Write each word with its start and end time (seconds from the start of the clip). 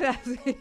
Ahora 0.00 0.20
sí, 0.24 0.56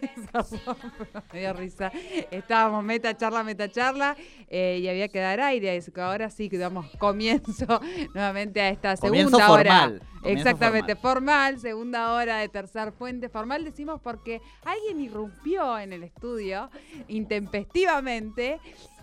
me 1.33 1.39
dio 1.39 1.53
risa. 1.53 1.91
Estábamos 2.29 2.83
meta 2.83 3.15
charla, 3.15 3.43
meta 3.43 3.69
charla, 3.69 4.15
eh, 4.49 4.79
y 4.81 4.87
había 4.87 5.07
que 5.07 5.19
dar 5.19 5.39
aire. 5.39 5.77
Así 5.77 5.91
que 5.91 6.01
ahora 6.01 6.29
sí 6.29 6.49
que 6.49 6.57
damos 6.57 6.85
comienzo 6.97 7.79
nuevamente 8.13 8.61
a 8.61 8.69
esta 8.69 8.97
segunda 8.97 9.47
formal, 9.47 9.49
hora. 9.49 10.05
comienzo 10.21 10.49
Exactamente, 10.49 10.95
formal. 10.95 11.59
segunda 11.59 12.13
hora 12.13 12.37
de 12.39 12.49
tercer 12.49 12.91
puente. 12.91 13.29
Formal 13.29 13.63
decimos 13.63 14.01
porque 14.01 14.41
alguien 14.65 14.99
irrumpió 14.99 15.79
en 15.79 15.93
el 15.93 16.03
estudio 16.03 16.69
intempestivamente. 17.07 18.59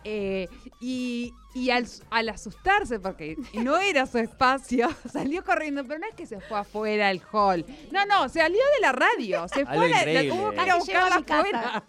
Eh, 0.09 0.49
y 0.81 1.35
y 1.55 1.71
al, 1.71 1.87
al 2.11 2.29
asustarse, 2.29 3.01
porque 3.01 3.37
no 3.55 3.79
era 3.79 4.05
su 4.07 4.19
espacio, 4.19 4.89
salió 5.11 5.43
corriendo, 5.43 5.83
pero 5.87 5.99
no 5.99 6.07
es 6.07 6.15
que 6.15 6.27
se 6.27 6.39
fue 6.41 6.59
afuera 6.59 7.09
al 7.09 7.23
hall. 7.33 7.65
No, 7.91 8.05
no, 8.05 8.29
salió 8.29 8.59
de 8.75 8.81
la 8.83 8.93
radio. 8.93 9.49
Se 9.49 9.61
Algo 9.61 9.73
fue 9.75 9.87
a 9.95 10.05
la, 10.05 10.13
la 10.23 10.29
tuvo 10.29 10.51
que 10.53 10.63
ir 10.63 10.71
a 10.71 10.77
buscarla 10.77 11.17
afuera. 11.17 11.85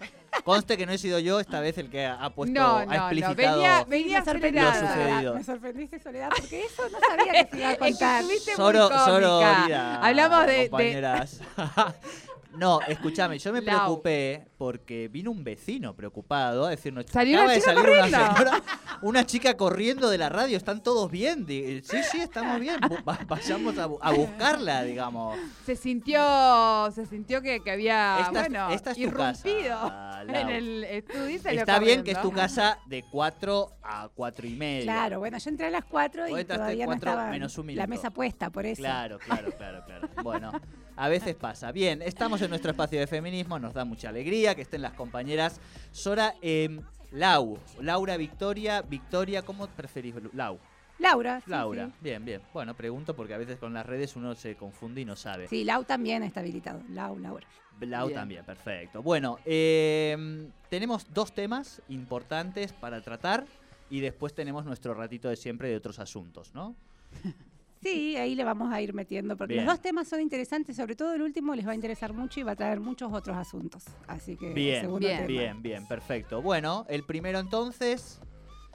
Conste 0.46 0.78
que 0.78 0.86
no 0.86 0.94
he 0.94 0.98
sido 0.98 1.20
yo 1.20 1.40
esta 1.42 1.60
vez 1.60 1.78
el 1.78 1.90
que 1.90 2.06
ha 2.06 2.30
puesto, 2.30 2.54
No, 2.58 2.78
ha 2.78 2.86
no, 2.86 2.92
no. 2.92 2.96
explicitado. 3.10 3.36
Venía, 3.58 3.84
venía 3.86 4.24
sorprendió, 4.24 4.62
Lo 4.64 4.74
sucedido. 4.74 5.34
Me 5.36 5.44
sorprendiste, 5.44 6.00
Soledad, 6.00 6.30
porque 6.38 6.64
eso 6.66 6.84
no 6.90 7.00
sabía 7.00 7.44
que 7.46 7.52
se 7.52 7.58
iba 7.58 7.68
a 7.68 7.72
Es 7.74 7.78
que 7.78 7.86
contar. 7.90 8.22
estuviste 8.22 8.52
muy 8.52 8.56
Soro, 8.58 8.88
sororidad, 8.90 10.06
Hablamos 10.06 10.46
de- 10.48 10.52
de, 10.54 10.70
compañeras. 10.70 11.42
no, 12.56 12.80
escúchame, 12.88 13.38
yo 13.40 13.52
me 13.54 13.62
Lau. 13.62 13.76
preocupé 13.78 14.48
porque 14.58 15.08
vino 15.08 15.30
un 15.32 15.44
vecino 15.44 15.96
preocupado 15.96 16.66
a 16.66 16.70
decirnos. 16.72 17.06
Salió 17.12 17.38
acaba 17.38 17.46
una 17.46 17.54
de 17.54 17.60
chica 17.60 17.74
salir 17.74 17.90
una 17.90 18.00
corriendo". 18.02 18.36
señora, 18.36 18.64
una 19.02 19.26
chica 19.26 19.58
corriendo 19.58 20.10
de 20.10 20.18
la 20.18 20.30
radio, 20.30 20.58
están 20.58 20.82
todos 20.82 21.12
bien. 21.12 21.46
Di- 21.46 21.82
Sí, 21.84 21.98
sí, 22.12 22.20
estamos 22.20 22.60
bien. 22.60 22.80
Bu- 22.82 23.08
va- 23.08 23.20
Vayamos 23.28 23.78
a, 23.78 23.88
bu- 23.88 24.00
a 24.02 24.12
buscarla, 24.12 24.84
digamos. 24.84 25.38
se 25.66 25.76
sintió, 25.76 26.90
se 26.94 27.06
sintió 27.06 27.42
que, 27.42 27.62
que 27.62 27.72
había, 27.72 28.20
Esta 28.22 28.42
es- 28.42 28.50
bueno, 28.50 28.70
esta 28.72 28.92
es 28.92 28.98
tu 28.98 29.04
irrumpido 29.04 29.80
casa, 29.82 30.24
Lau. 30.24 30.36
en 30.36 30.50
el 30.50 30.84
estudio 30.86 31.30
y 31.30 31.38
salió 31.40 31.60
Está 31.60 31.80
bien 31.80 32.04
que 32.04 32.12
es 32.12 32.18
tu 32.18 32.30
corriendo. 32.30 32.42
casa 32.42 32.80
de 32.88 33.04
4 33.12 33.72
a 33.84 34.10
4 34.16 34.48
y 34.48 34.56
media. 34.56 34.84
Claro, 34.94 35.20
bueno, 35.20 35.38
yo 35.38 35.50
entré 35.50 35.68
a 35.68 35.70
las 35.72 35.86
4 35.86 36.24
Vos 36.24 36.30
y 36.38 36.42
entraste 36.42 36.56
todavía 36.64 36.86
no 36.86 36.92
cuatro 36.94 37.10
estaba 37.12 37.30
menos 37.30 37.58
un 37.58 37.68
la 37.68 37.72
minuto. 37.74 37.88
mesa 37.90 38.10
puesta, 38.12 38.50
por 38.50 38.66
eso. 38.66 38.82
Claro, 38.82 39.20
claro, 39.20 39.52
claro, 39.58 39.84
claro. 39.86 40.10
Bueno, 40.24 40.52
a 40.98 41.08
veces 41.10 41.36
pasa. 41.36 41.72
Bien, 41.72 42.02
estamos 42.02 42.42
en 42.42 42.50
nuestro 42.50 42.72
espacio 42.72 43.00
de 43.00 43.08
feminismo, 43.08 43.60
nos 43.60 43.74
da 43.74 43.86
mucha 43.86 44.10
alegría 44.10 44.56
que 44.56 44.64
estén 44.64 44.82
las 44.82 44.94
compañeras. 44.94 45.62
Sora, 45.92 46.34
eh, 46.42 46.80
Lau, 47.12 47.60
Laura, 47.80 48.18
Victoria, 48.18 48.82
Victoria, 48.82 49.44
¿cómo 49.44 49.68
preferís? 49.68 50.16
Lau, 50.34 50.60
Laura. 51.00 51.40
sí, 51.42 51.52
Laura. 51.52 51.86
Sí. 51.86 51.94
Bien, 52.02 52.26
bien. 52.26 52.42
Bueno, 52.52 52.74
pregunto 52.76 53.16
porque 53.16 53.36
a 53.36 53.38
veces 53.38 53.58
con 53.60 53.74
las 53.74 53.86
redes 53.86 54.16
uno 54.16 54.34
se 54.36 54.56
confunde 54.56 55.02
y 55.02 55.06
no 55.06 55.16
sabe. 55.16 55.48
Sí, 55.48 55.64
Lau 55.64 55.84
también 55.84 56.24
está 56.24 56.40
habilitado. 56.40 56.82
Lau, 56.90 57.18
Laura. 57.20 57.46
Lau 57.80 58.08
Bien. 58.08 58.20
también, 58.20 58.44
perfecto. 58.44 59.04
Bueno, 59.04 59.38
eh, 59.46 60.50
tenemos 60.70 61.06
dos 61.14 61.32
temas 61.32 61.80
importantes 61.90 62.74
para 62.74 63.02
tratar 63.02 63.46
y 63.92 64.00
después 64.00 64.34
tenemos 64.34 64.66
nuestro 64.66 64.96
ratito 64.96 65.30
de 65.30 65.36
siempre 65.36 65.70
de 65.70 65.76
otros 65.76 66.00
asuntos, 66.00 66.56
¿no? 66.56 66.76
Sí, 67.82 68.16
ahí 68.18 68.36
le 68.36 68.44
vamos 68.44 68.72
a 68.74 68.82
ir 68.82 68.94
metiendo, 68.94 69.38
porque 69.38 69.54
Bien. 69.56 69.66
los 69.66 69.76
dos 69.76 69.82
temas 69.82 70.08
son 70.08 70.20
interesantes, 70.22 70.76
sobre 70.76 70.96
todo 70.96 71.14
el 71.14 71.22
último 71.22 71.54
les 71.56 71.68
va 71.68 71.72
a 71.72 71.76
interesar 71.76 72.14
mucho 72.14 72.40
y 72.40 72.44
va 72.44 72.54
a 72.54 72.56
traer 72.56 72.80
muchos 72.80 73.12
otros 73.14 73.38
asuntos. 73.38 73.84
Así 74.08 74.36
que 74.36 74.54
Bien, 74.54 74.88
bien, 75.00 75.18
tema. 75.18 75.28
Bien, 75.28 75.62
bien, 75.62 75.88
perfecto. 75.88 76.42
Bueno, 76.42 76.86
el 76.90 77.04
primero 77.04 77.40
entonces 77.40 78.20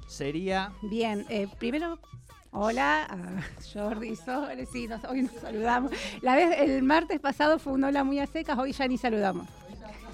sería... 0.07 0.73
Bien, 0.83 1.25
eh, 1.29 1.49
primero, 1.59 1.99
hola 2.53 3.05
a 3.09 3.43
Jordi 3.73 4.11
y 4.11 4.17
Sole, 4.17 4.67
sí, 4.67 4.87
nos- 4.87 5.05
hoy 5.05 5.23
nos 5.23 5.33
saludamos. 5.33 5.93
La 6.21 6.35
vez, 6.37 6.55
el 6.61 6.83
martes 6.83 7.19
pasado 7.21 7.59
fue 7.59 7.73
un 7.73 7.85
hola 7.85 8.05
muy 8.05 8.19
a 8.19 8.27
secas, 8.27 8.59
hoy 8.59 8.73
ya 8.73 8.87
ni 8.87 8.99
saludamos. 8.99 9.49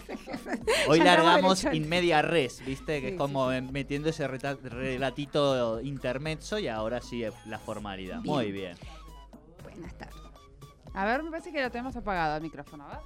Hoy 0.89 1.01
largamos 1.01 1.65
in 1.73 1.89
media 1.89 2.23
res, 2.23 2.65
¿viste? 2.65 3.01
Que 3.01 3.09
Sí, 3.09 3.13
es 3.15 3.19
como 3.19 3.49
metiendo 3.73 4.09
ese 4.09 4.27
relatito 4.29 5.81
intermezzo 5.81 6.59
y 6.59 6.69
ahora 6.69 7.01
sí 7.01 7.25
eh, 7.25 7.33
la 7.47 7.59
formalidad. 7.59 8.21
Bien. 8.21 8.35
Muy 8.35 8.53
bien. 8.53 8.77
Buenas 9.63 9.97
tardes. 9.97 10.17
A 10.95 11.05
ver, 11.05 11.23
me 11.23 11.31
parece 11.31 11.53
que 11.53 11.63
lo 11.63 11.71
tenemos 11.71 11.95
apagado 11.97 12.37
el 12.37 12.43
micrófono, 12.43 12.85
a 12.85 12.89
ver. 12.89 12.99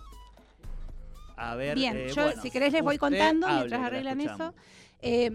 A 1.36 1.54
ver, 1.56 1.74
Bien, 1.74 1.96
eh, 1.96 2.12
yo 2.14 2.24
bueno, 2.24 2.42
si 2.42 2.50
querés 2.50 2.72
les 2.72 2.82
voy 2.82 2.98
contando 2.98 3.46
hable, 3.46 3.58
mientras 3.58 3.82
arreglan 3.82 4.20
eso. 4.20 4.54
Eh, 5.00 5.26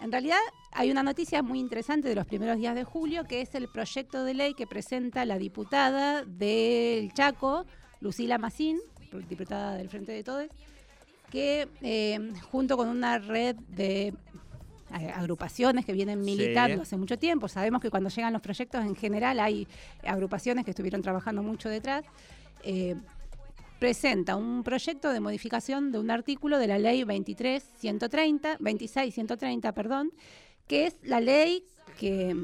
en 0.00 0.12
realidad 0.12 0.38
hay 0.72 0.90
una 0.90 1.02
noticia 1.02 1.42
muy 1.42 1.58
interesante 1.58 2.08
de 2.08 2.14
los 2.14 2.26
primeros 2.26 2.58
días 2.58 2.74
de 2.74 2.84
julio, 2.84 3.24
que 3.24 3.40
es 3.40 3.54
el 3.54 3.68
proyecto 3.68 4.24
de 4.24 4.34
ley 4.34 4.54
que 4.54 4.66
presenta 4.66 5.24
la 5.24 5.38
diputada 5.38 6.24
del 6.24 7.12
Chaco, 7.12 7.66
Lucila 8.00 8.38
Macín, 8.38 8.78
diputada 9.28 9.76
del 9.76 9.88
Frente 9.88 10.12
de 10.12 10.22
Todos, 10.22 10.48
que 11.30 11.68
eh, 11.82 12.32
junto 12.50 12.76
con 12.76 12.88
una 12.88 13.18
red 13.18 13.56
de 13.68 14.08
eh, 14.08 14.14
agrupaciones 15.14 15.84
que 15.84 15.92
vienen 15.92 16.20
militando 16.20 16.76
Sí. 16.76 16.82
hace 16.82 16.96
mucho 16.96 17.18
tiempo, 17.18 17.48
sabemos 17.48 17.80
que 17.80 17.90
cuando 17.90 18.08
llegan 18.08 18.32
los 18.32 18.42
proyectos 18.42 18.84
en 18.84 18.94
general 18.94 19.40
hay 19.40 19.66
agrupaciones 20.04 20.64
que 20.64 20.70
estuvieron 20.70 21.02
trabajando 21.02 21.42
mucho 21.42 21.68
detrás, 21.68 22.04
eh, 22.62 22.94
presenta 23.78 24.36
un 24.36 24.62
proyecto 24.62 25.10
de 25.10 25.20
modificación 25.20 25.92
de 25.92 25.98
un 25.98 26.10
artículo 26.10 26.58
de 26.58 26.66
la 26.68 26.78
ley 26.78 27.02
23.130, 27.02 28.58
26.130, 28.58 29.72
perdón, 29.74 30.12
que 30.66 30.86
es 30.86 30.96
la 31.02 31.20
ley 31.20 31.64
que, 31.98 32.34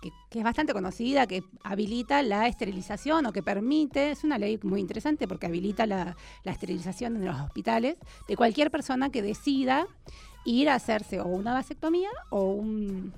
que, 0.00 0.10
que 0.30 0.38
es 0.38 0.44
bastante 0.44 0.72
conocida, 0.72 1.26
que 1.26 1.42
habilita 1.62 2.22
la 2.22 2.46
esterilización 2.48 3.26
o 3.26 3.32
que 3.32 3.42
permite, 3.42 4.10
es 4.10 4.24
una 4.24 4.38
ley 4.38 4.58
muy 4.62 4.80
interesante 4.80 5.28
porque 5.28 5.46
habilita 5.46 5.86
la, 5.86 6.16
la 6.44 6.52
esterilización 6.52 7.16
en 7.16 7.24
los 7.24 7.40
hospitales 7.40 7.98
de 8.28 8.36
cualquier 8.36 8.70
persona 8.70 9.10
que 9.10 9.22
decida 9.22 9.86
ir 10.44 10.68
a 10.68 10.74
hacerse 10.74 11.20
o 11.20 11.26
una 11.26 11.52
vasectomía 11.52 12.10
o 12.30 12.52
un 12.52 13.12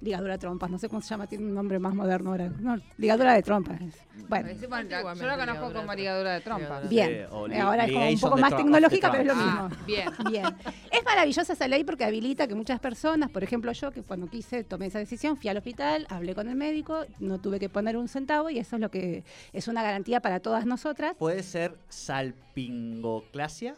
ligadura 0.00 0.34
de 0.34 0.38
trompas, 0.38 0.70
no 0.70 0.78
sé 0.78 0.88
cómo 0.88 1.00
se 1.02 1.08
llama, 1.08 1.26
tiene 1.26 1.44
un 1.46 1.54
nombre 1.54 1.78
más 1.78 1.94
moderno 1.94 2.30
ahora. 2.30 2.48
No, 2.60 2.76
ligadura 2.96 3.34
de 3.34 3.42
trompas. 3.42 3.80
Bueno, 4.28 4.48
yo 4.50 4.60
lo 4.62 4.68
conozco 4.70 5.12
ligadura 5.22 5.80
como 5.80 5.94
ligadura 5.94 6.32
de 6.34 6.40
trompa. 6.40 6.66
trompa. 6.66 6.88
bien. 6.88 7.26
Li- 7.48 7.56
Ahora 7.58 7.84
es 7.84 7.92
como 7.92 8.08
un 8.08 8.20
poco 8.20 8.36
más 8.36 8.56
tecnológica, 8.56 9.10
pero 9.10 9.22
es 9.22 9.28
lo 9.28 9.34
mismo. 9.36 9.60
Ah, 9.60 9.70
bien. 9.86 10.08
Bien. 10.30 10.44
Es 10.90 11.04
maravillosa 11.04 11.52
esa 11.52 11.66
ley 11.68 11.84
porque 11.84 12.04
habilita 12.04 12.46
que 12.46 12.54
muchas 12.54 12.78
personas, 12.80 13.30
por 13.30 13.42
ejemplo 13.42 13.72
yo, 13.72 13.90
que 13.90 14.02
cuando 14.02 14.26
quise 14.28 14.64
tomé 14.64 14.86
esa 14.86 14.98
decisión, 14.98 15.36
fui 15.36 15.48
al 15.48 15.56
hospital, 15.56 16.06
hablé 16.10 16.34
con 16.34 16.48
el 16.48 16.56
médico, 16.56 17.04
no 17.20 17.38
tuve 17.40 17.58
que 17.58 17.68
poner 17.68 17.96
un 17.96 18.08
centavo 18.08 18.50
y 18.50 18.58
eso 18.58 18.76
es 18.76 18.80
lo 18.82 18.90
que 18.90 19.24
es 19.52 19.68
una 19.68 19.82
garantía 19.82 20.20
para 20.20 20.40
todas 20.40 20.66
nosotras. 20.66 21.14
¿Puede 21.18 21.42
ser 21.42 21.76
salpingoclasia? 21.88 23.74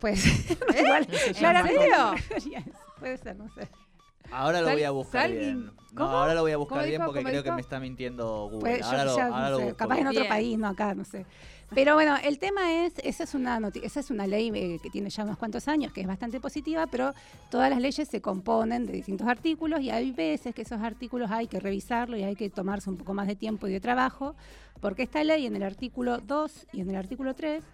Pues 0.00 0.24
igual, 0.78 1.06
¿En 1.26 1.34
claramente 1.34 1.80
serio? 2.40 2.64
puede 2.98 3.16
ser, 3.18 3.36
no 3.36 3.48
sé. 3.54 3.68
Ahora 4.30 4.60
lo 4.60 4.70
voy 4.70 4.82
a 4.82 4.90
buscar 4.90 5.30
bien. 5.30 5.70
Ahora 5.96 6.34
lo 6.34 6.42
voy 6.42 6.52
a 6.52 6.56
buscar 6.58 6.78
¿Cómo 6.78 6.88
bien 6.88 7.02
porque 7.04 7.20
¿Cómo 7.20 7.30
creo 7.30 7.42
que 7.42 7.52
me 7.52 7.60
está 7.62 7.80
mintiendo 7.80 8.48
Google. 8.50 8.58
Pues 8.60 8.80
yo 8.80 8.86
ahora 8.86 9.04
lo, 9.04 9.16
ya, 9.16 9.24
ahora 9.28 9.44
no 9.44 9.50
lo 9.50 9.56
sé, 9.56 9.64
busco 9.64 9.76
capaz 9.78 9.98
en 9.98 10.06
otro 10.08 10.20
Bien. 10.20 10.28
país, 10.28 10.58
no 10.58 10.68
acá, 10.68 10.94
no 10.94 11.04
sé. 11.04 11.24
Pero 11.74 11.94
bueno, 11.94 12.16
el 12.22 12.38
tema 12.38 12.84
es, 12.84 12.92
esa 13.02 13.24
es 13.24 13.34
una 13.34 13.58
noti- 13.58 13.80
esa 13.82 14.00
es 14.00 14.10
una 14.10 14.26
ley 14.26 14.50
eh, 14.54 14.78
que 14.82 14.90
tiene 14.90 15.08
ya 15.10 15.24
unos 15.24 15.38
cuantos 15.38 15.66
años, 15.68 15.92
que 15.92 16.02
es 16.02 16.06
bastante 16.06 16.38
positiva, 16.38 16.86
pero 16.86 17.12
todas 17.50 17.70
las 17.70 17.80
leyes 17.80 18.06
se 18.08 18.20
componen 18.20 18.84
de 18.86 18.92
distintos 18.92 19.26
artículos 19.26 19.80
y 19.80 19.90
hay 19.90 20.12
veces 20.12 20.54
que 20.54 20.62
esos 20.62 20.80
artículos 20.82 21.30
hay 21.30 21.46
que 21.48 21.58
revisarlo 21.58 22.16
y 22.16 22.22
hay 22.24 22.36
que 22.36 22.50
tomarse 22.50 22.90
un 22.90 22.98
poco 22.98 23.14
más 23.14 23.26
de 23.26 23.34
tiempo 23.36 23.66
y 23.66 23.72
de 23.72 23.80
trabajo, 23.80 24.34
porque 24.80 25.02
esta 25.02 25.24
ley 25.24 25.46
en 25.46 25.56
el 25.56 25.62
artículo 25.62 26.18
2 26.18 26.66
y 26.72 26.82
en 26.82 26.90
el 26.90 26.96
artículo 26.96 27.34
3 27.34 27.64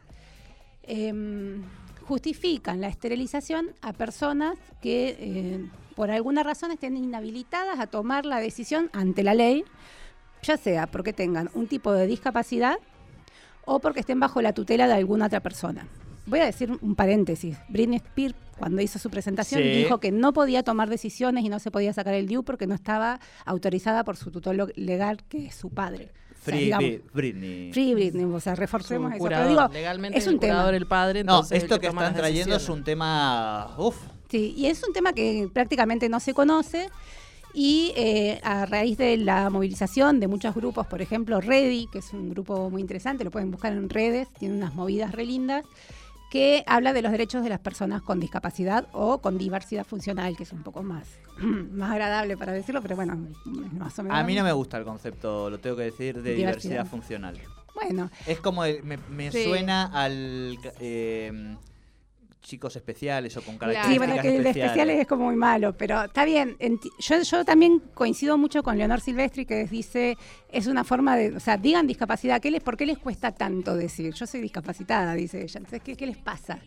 em, 0.84 1.62
justifican 2.02 2.80
la 2.80 2.88
esterilización 2.88 3.70
a 3.80 3.92
personas 3.92 4.58
que 4.80 5.16
eh, 5.18 5.66
por 5.96 6.10
alguna 6.10 6.42
razón 6.42 6.70
estén 6.72 6.96
inhabilitadas 6.96 7.78
a 7.80 7.86
tomar 7.86 8.26
la 8.26 8.38
decisión 8.40 8.90
ante 8.92 9.22
la 9.22 9.34
ley, 9.34 9.64
ya 10.42 10.56
sea 10.56 10.86
porque 10.86 11.12
tengan 11.12 11.50
un 11.54 11.66
tipo 11.66 11.92
de 11.92 12.06
discapacidad 12.06 12.76
o 13.64 13.78
porque 13.78 14.00
estén 14.00 14.18
bajo 14.20 14.42
la 14.42 14.52
tutela 14.52 14.86
de 14.88 14.94
alguna 14.94 15.26
otra 15.26 15.40
persona. 15.40 15.86
Voy 16.26 16.40
a 16.40 16.44
decir 16.46 16.70
un 16.80 16.94
paréntesis. 16.94 17.56
Britney 17.68 17.96
Spears, 17.98 18.34
cuando 18.58 18.80
hizo 18.80 18.98
su 18.98 19.10
presentación, 19.10 19.60
Sí. 19.62 19.68
dijo 19.70 19.98
que 19.98 20.12
no 20.12 20.32
podía 20.32 20.62
tomar 20.62 20.88
decisiones 20.88 21.44
y 21.44 21.48
no 21.48 21.58
se 21.58 21.70
podía 21.70 21.92
sacar 21.92 22.14
el 22.14 22.26
DIU 22.28 22.44
porque 22.44 22.66
no 22.66 22.74
estaba 22.74 23.18
autorizada 23.44 24.04
por 24.04 24.16
su 24.16 24.30
tutor 24.30 24.72
legal, 24.76 25.22
que 25.28 25.46
es 25.46 25.54
su 25.54 25.70
padre. 25.70 26.12
O 26.42 26.44
sea, 26.44 26.54
Free 26.54 26.64
digamos, 26.64 26.90
Britney. 27.14 27.72
Free 27.72 27.94
Britney, 27.94 28.24
o 28.24 28.40
sea, 28.40 28.56
reforcemos 28.56 29.14
eso. 29.14 29.24
Pero 29.24 29.48
digo, 29.48 29.68
legalmente 29.72 30.18
es 30.18 30.26
el 30.26 30.34
un 30.34 30.40
tema. 30.40 30.54
curador 30.54 30.74
el 30.74 30.86
padre. 30.86 31.22
No, 31.22 31.34
entonces 31.36 31.58
el 31.58 31.62
esto 31.62 31.78
que 31.80 31.86
toma 31.86 32.02
están 32.02 32.16
trayendo 32.16 32.56
es 32.56 32.68
un 32.68 32.82
tema. 32.84 33.74
Uf, 33.78 33.96
Sí, 34.28 34.54
y 34.56 34.66
es 34.66 34.82
un 34.82 34.92
tema 34.94 35.12
que 35.12 35.48
prácticamente 35.52 36.08
no 36.08 36.18
se 36.18 36.32
conoce. 36.34 36.88
Y 37.54 37.92
eh, 37.96 38.40
a 38.42 38.64
raíz 38.64 38.96
de 38.96 39.18
la 39.18 39.50
movilización 39.50 40.20
de 40.20 40.26
muchos 40.26 40.54
grupos, 40.54 40.86
por 40.86 41.02
ejemplo, 41.02 41.38
Ready, 41.40 41.86
que 41.92 41.98
es 41.98 42.12
un 42.14 42.30
grupo 42.30 42.70
muy 42.70 42.80
interesante, 42.80 43.24
lo 43.24 43.30
pueden 43.30 43.50
buscar 43.50 43.74
en 43.74 43.90
redes, 43.90 44.26
tiene 44.38 44.54
unas 44.56 44.74
movidas 44.74 45.12
re 45.12 45.26
lindas, 45.26 45.64
que 46.32 46.64
habla 46.66 46.94
de 46.94 47.02
los 47.02 47.12
derechos 47.12 47.42
de 47.44 47.50
las 47.50 47.58
personas 47.58 48.00
con 48.00 48.18
discapacidad 48.18 48.88
o 48.92 49.18
con 49.20 49.36
diversidad 49.36 49.84
funcional, 49.84 50.34
que 50.34 50.44
es 50.44 50.52
un 50.52 50.62
poco 50.62 50.82
más, 50.82 51.06
más 51.72 51.90
agradable 51.92 52.38
para 52.38 52.52
decirlo, 52.52 52.80
pero 52.80 52.96
bueno, 52.96 53.18
más 53.76 53.98
o 53.98 54.02
menos. 54.02 54.18
A 54.18 54.22
mí 54.24 54.34
no 54.34 54.42
me 54.42 54.52
gusta 54.52 54.78
el 54.78 54.84
concepto, 54.84 55.50
lo 55.50 55.58
tengo 55.58 55.76
que 55.76 55.82
decir, 55.82 56.22
de 56.22 56.32
diversidad, 56.34 56.70
Diversidad. 56.70 56.86
funcional. 56.86 57.38
Bueno, 57.74 58.10
Es 58.26 58.40
como, 58.40 58.64
el- 58.64 58.82
me, 58.82 58.96
me 59.10 59.30
Sí. 59.30 59.44
suena 59.44 59.90
al... 59.92 60.56
eh, 60.80 61.54
chicos 62.42 62.76
especiales 62.76 63.36
o 63.36 63.42
con 63.42 63.56
características 63.56 63.92
Sí, 63.92 63.98
bueno, 63.98 64.22
que 64.22 64.36
el 64.36 64.42
de 64.42 64.50
especiales 64.50 65.00
es 65.00 65.06
como 65.06 65.26
muy 65.26 65.36
malo, 65.36 65.74
pero 65.76 66.04
está 66.04 66.24
bien. 66.24 66.56
Yo, 66.98 67.22
yo 67.22 67.44
también 67.44 67.80
coincido 67.94 68.36
mucho 68.36 68.62
con 68.62 68.76
Leonor 68.76 69.00
Silvestri 69.00 69.46
que 69.46 69.64
dice, 69.64 70.18
es 70.50 70.66
una 70.66 70.84
forma 70.84 71.16
de, 71.16 71.36
o 71.36 71.40
sea, 71.40 71.56
digan 71.56 71.86
discapacidad, 71.86 72.40
¿qué 72.40 72.50
les, 72.50 72.62
¿por 72.62 72.76
qué 72.76 72.84
les 72.84 72.98
cuesta 72.98 73.32
tanto 73.32 73.74
decir? 73.74 74.12
Yo 74.12 74.26
soy 74.26 74.40
discapacitada, 74.40 75.14
dice 75.14 75.42
ella. 75.42 75.58
Entonces, 75.58 75.80
¿qué, 75.82 75.96
qué 75.96 76.06
les 76.06 76.18
pasa? 76.18 76.58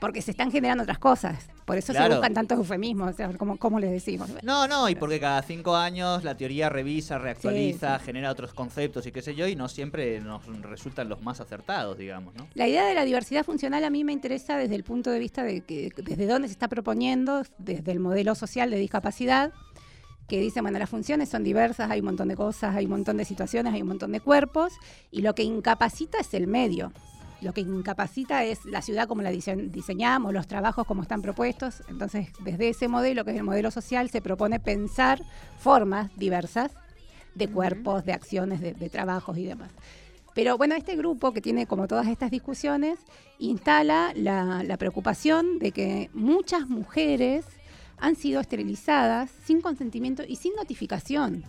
Porque 0.00 0.20
se 0.22 0.32
están 0.32 0.50
generando 0.50 0.82
otras 0.82 0.98
cosas. 0.98 1.48
Por 1.64 1.78
eso 1.78 1.92
Claro. 1.92 2.08
se 2.08 2.16
buscan 2.18 2.34
tantos 2.34 2.58
eufemismos, 2.58 3.14
o 3.14 3.16
sea, 3.16 3.32
¿cómo, 3.38 3.56
cómo 3.56 3.78
les 3.80 3.90
decimos? 3.90 4.28
No, 4.42 4.68
no, 4.68 4.88
y 4.90 4.94
porque 4.96 5.18
cada 5.18 5.40
cinco 5.42 5.74
años 5.76 6.22
la 6.24 6.36
teoría 6.36 6.68
revisa, 6.68 7.16
reactualiza, 7.18 7.98
genera 8.00 8.30
otros 8.30 8.52
conceptos 8.52 9.06
y 9.06 9.12
qué 9.12 9.22
sé 9.22 9.34
yo, 9.34 9.46
y 9.48 9.56
no 9.56 9.68
siempre 9.68 10.20
nos 10.20 10.44
resultan 10.62 11.08
los 11.08 11.22
más 11.22 11.40
acertados, 11.40 11.96
digamos, 11.96 12.34
¿no? 12.34 12.46
La 12.54 12.68
idea 12.68 12.84
de 12.84 12.94
la 12.94 13.04
diversidad 13.04 13.44
funcional 13.44 13.82
a 13.84 13.88
mí 13.90 14.04
me 14.04 14.12
interesa 14.12 14.58
desde 14.58 14.74
el 14.74 14.84
punto 14.84 15.10
de 15.10 15.18
vista 15.18 15.42
de 15.42 15.62
que 15.62 15.90
desde 15.96 16.26
dónde 16.26 16.48
se 16.48 16.52
está 16.52 16.68
proponiendo, 16.68 17.42
desde 17.56 17.92
el 17.92 18.00
modelo 18.00 18.34
social 18.34 18.70
de 18.70 18.76
discapacidad, 18.76 19.52
que 20.28 20.40
dice, 20.40 20.60
bueno, 20.60 20.78
las 20.78 20.88
funciones 20.90 21.28
son 21.28 21.44
diversas, 21.44 21.90
hay 21.90 22.00
un 22.00 22.06
montón 22.06 22.28
de 22.28 22.36
cosas, 22.36 22.74
hay 22.74 22.84
un 22.86 22.92
montón 22.92 23.16
de 23.18 23.24
situaciones, 23.24 23.72
hay 23.74 23.82
un 23.82 23.88
montón 23.88 24.12
de 24.12 24.20
cuerpos, 24.20 24.72
y 25.10 25.20
lo 25.22 25.34
que 25.34 25.42
incapacita 25.42 26.18
es 26.18 26.32
el 26.34 26.46
medio. 26.46 26.92
Lo 27.44 27.52
que 27.52 27.60
incapacita 27.60 28.42
es 28.42 28.64
la 28.64 28.80
ciudad 28.80 29.06
como 29.06 29.20
la 29.22 29.30
dise- 29.30 29.70
diseñamos, 29.70 30.32
los 30.32 30.46
trabajos 30.46 30.86
como 30.86 31.02
están 31.02 31.20
propuestos. 31.20 31.82
Entonces, 31.88 32.28
desde 32.40 32.70
ese 32.70 32.88
modelo, 32.88 33.24
que 33.24 33.32
es 33.32 33.36
el 33.36 33.44
modelo 33.44 33.70
social, 33.70 34.08
se 34.08 34.22
propone 34.22 34.58
pensar 34.60 35.22
formas 35.58 36.10
diversas 36.16 36.72
de 37.34 37.48
cuerpos, 37.48 38.04
de 38.06 38.14
acciones, 38.14 38.60
de, 38.60 38.72
de 38.72 38.88
trabajos 38.88 39.36
y 39.36 39.44
demás. 39.44 39.70
Pero 40.34 40.56
bueno, 40.56 40.74
este 40.74 40.96
grupo 40.96 41.32
que 41.32 41.40
tiene 41.40 41.66
como 41.66 41.86
todas 41.86 42.08
estas 42.08 42.30
discusiones 42.30 42.98
instala 43.38 44.12
la, 44.16 44.62
la 44.64 44.76
preocupación 44.78 45.58
de 45.58 45.70
que 45.70 46.10
muchas 46.14 46.68
mujeres 46.68 47.44
han 47.98 48.16
sido 48.16 48.40
esterilizadas 48.40 49.30
sin 49.44 49.60
consentimiento 49.60 50.22
y 50.26 50.36
sin 50.36 50.54
notificación. 50.56 51.44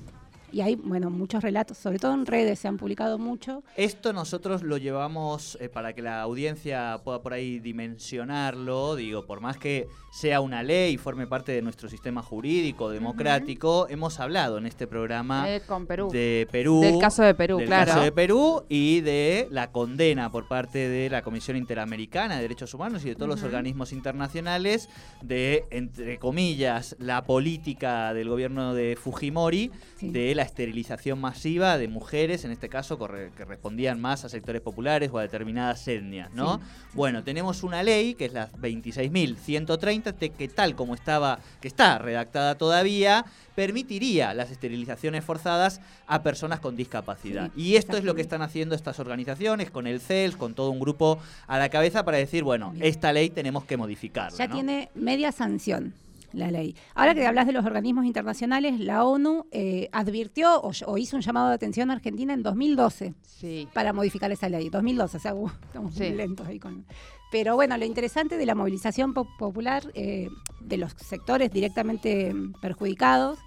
Y 0.56 0.62
hay, 0.62 0.76
bueno, 0.76 1.10
muchos 1.10 1.44
relatos, 1.44 1.78
sobre 1.78 2.00
todo 2.00 2.14
en 2.14 2.26
redes 2.26 2.60
se 2.60 2.70
han 2.70 2.78
publicado 2.78 3.18
mucho. 3.18 3.62
Esto 3.76 4.14
nosotros 4.14 4.64
lo 4.64 4.78
llevamos 4.78 5.58
eh, 5.60 5.68
para 5.68 5.92
que 5.92 6.02
la 6.02 6.22
audiencia 6.22 6.98
pueda 7.04 7.22
por 7.22 7.34
ahí 7.34 7.60
dimensionarlo, 7.60 8.96
digo, 8.96 9.26
por 9.26 9.42
más 9.42 9.58
que 9.58 9.90
sea 10.14 10.40
una 10.40 10.64
ley 10.64 10.94
y 10.94 10.98
forme 10.98 11.28
parte 11.28 11.52
de 11.52 11.62
nuestro 11.62 11.90
sistema 11.90 12.22
jurídico 12.22 12.90
democrático, 12.90 13.88
hemos 13.90 14.22
hablado 14.22 14.58
en 14.58 14.66
este 14.66 14.88
programa 14.88 15.44
Eh, 15.54 15.62
con 15.68 15.86
Perú. 15.88 16.10
de 16.10 16.48
Perú. 16.50 16.80
Del 16.80 17.00
caso 17.00 17.22
de 17.24 17.34
Perú, 17.36 17.58
del 17.58 17.68
claro. 17.68 17.88
caso 17.92 18.02
de 18.04 18.14
Perú 18.14 18.64
y 18.70 19.02
de 19.02 19.50
la 19.52 19.74
condena 19.74 20.32
por 20.32 20.48
parte 20.48 20.88
de 20.88 21.10
la 21.10 21.22
Comisión 21.22 21.58
Interamericana 21.58 22.38
de 22.38 22.44
Derechos 22.44 22.74
Humanos 22.74 23.04
y 23.04 23.10
de 23.10 23.16
todos 23.16 23.28
los 23.28 23.44
organismos 23.44 23.92
internacionales 23.92 24.88
de, 25.22 25.66
entre 25.70 26.18
comillas, 26.18 26.96
la 26.98 27.26
política 27.26 28.14
del 28.14 28.30
gobierno 28.30 28.74
de 28.74 28.96
Fujimori 28.96 29.70
Sí. 29.98 30.10
de 30.12 30.34
la 30.36 30.45
esterilización 30.46 31.20
masiva 31.20 31.78
de 31.78 31.88
mujeres, 31.90 32.46
en 32.46 32.52
este 32.52 32.70
caso 32.70 32.98
que 32.98 33.44
respondían 33.46 34.00
más 34.00 34.24
a 34.26 34.30
sectores 34.30 34.62
populares 34.62 35.10
o 35.12 35.18
a 35.18 35.22
determinadas 35.24 35.86
etnias, 35.88 36.32
¿no? 36.34 36.58
Sí, 36.60 36.64
Bueno, 36.94 37.24
tenemos 37.24 37.64
una 37.64 37.84
ley 37.84 38.14
que 38.16 38.26
es 38.26 38.34
la 38.34 38.50
26.130 38.54 40.14
te- 40.14 40.30
que 40.30 40.48
tal 40.48 40.76
como 40.76 40.96
estaba, 40.96 41.40
que 41.62 41.68
está 41.68 41.98
redactada 41.98 42.56
todavía, 42.56 43.26
permitiría 43.56 44.34
las 44.34 44.52
esterilizaciones 44.52 45.24
forzadas 45.24 45.82
a 46.08 46.24
personas 46.24 46.60
con 46.60 46.76
discapacidad. 46.76 47.52
Sí, 47.56 47.62
y 47.62 47.76
esto 47.78 47.98
es 47.98 48.04
lo 48.04 48.16
que 48.16 48.22
están 48.22 48.42
haciendo 48.42 48.76
estas 48.76 49.00
organizaciones 49.00 49.72
con 49.72 49.88
el 49.88 50.00
CELS, 50.02 50.36
con 50.36 50.54
todo 50.54 50.70
un 50.70 50.80
grupo 50.80 51.20
a 51.48 51.58
la 51.58 51.70
cabeza 51.70 52.04
para 52.06 52.18
decir, 52.18 52.44
bueno, 52.44 52.74
esta 52.80 53.12
ley 53.14 53.30
tenemos 53.30 53.66
que 53.66 53.78
modificarla. 53.78 54.38
Ya 54.38 54.48
¿no? 54.48 54.54
tiene 54.56 54.90
media 54.96 55.32
sanción 55.32 55.94
la 56.34 56.52
ley. 56.52 56.76
Ahora 56.94 57.14
que 57.16 57.26
hablas 57.26 57.48
de 57.48 57.54
los 57.54 57.66
organismos 57.66 58.06
internacionales, 58.06 58.80
la 58.80 59.04
ONU 59.06 59.46
eh, 59.52 59.90
advirtió 59.92 60.60
o, 60.62 60.72
o 60.88 60.98
hizo 60.98 61.16
un 61.16 61.22
llamado 61.22 61.50
de 61.50 61.56
atención 61.56 61.90
a 61.92 61.94
Argentina 61.94 62.34
en 62.34 62.44
2012 62.44 63.14
Sí. 63.24 63.68
para 63.74 63.94
modificar 63.94 64.32
esa 64.32 64.48
ley. 64.50 64.70
2012, 64.70 65.18
o 65.18 65.20
sea, 65.20 65.34
uh, 65.36 65.50
estamos 65.66 65.96
muy 65.98 66.10
lentos 66.12 66.48
ahí 66.48 66.60
con... 66.60 66.86
Pero 67.32 67.56
bueno, 67.56 67.78
lo 67.78 67.86
interesante 67.86 68.38
de 68.38 68.46
la 68.46 68.56
movilización 68.56 69.14
po- 69.14 69.28
popular 69.38 69.84
eh, 69.94 70.30
de 70.62 70.78
los 70.78 70.94
sectores 70.94 71.52
directamente 71.52 72.34
perjudicados 72.62 73.40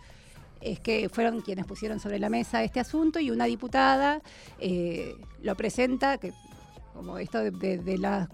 es 0.61 0.81
que 0.81 1.09
fueron 1.09 1.41
quienes 1.41 1.65
pusieron 1.67 2.01
sobre 2.01 2.19
la 2.19 2.29
mesa 2.29 2.63
este 2.65 2.81
asunto 2.81 3.21
y 3.21 3.31
una 3.31 3.45
diputada 3.45 4.21
eh, 4.59 5.15
lo 5.43 5.55
presenta, 5.57 6.19
que 6.19 6.33
como 6.95 7.17
esto 7.19 7.39
de, 7.39 7.51
de- 7.53 7.79
de 7.79 7.97
los 7.99 8.27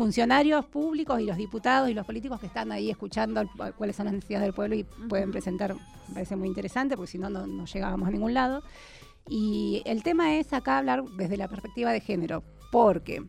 funcionarios 0.00 0.64
públicos 0.64 1.20
y 1.20 1.26
los 1.26 1.36
diputados 1.36 1.90
y 1.90 1.92
los 1.92 2.06
políticos 2.06 2.40
que 2.40 2.46
están 2.46 2.72
ahí 2.72 2.88
escuchando 2.88 3.42
cuáles 3.76 3.96
son 3.96 4.06
las 4.06 4.14
necesidades 4.14 4.46
del 4.46 4.54
pueblo 4.54 4.74
y 4.74 4.84
pueden 4.84 5.30
presentar, 5.30 5.74
me 6.08 6.14
parece 6.14 6.36
muy 6.36 6.48
interesante, 6.48 6.96
porque 6.96 7.10
si 7.10 7.18
no, 7.18 7.28
no 7.28 7.46
no 7.46 7.66
llegábamos 7.66 8.08
a 8.08 8.10
ningún 8.10 8.32
lado. 8.32 8.62
Y 9.28 9.82
el 9.84 10.02
tema 10.02 10.36
es 10.36 10.54
acá 10.54 10.78
hablar 10.78 11.04
desde 11.18 11.36
la 11.36 11.48
perspectiva 11.48 11.92
de 11.92 12.00
género, 12.00 12.42
porque 12.72 13.22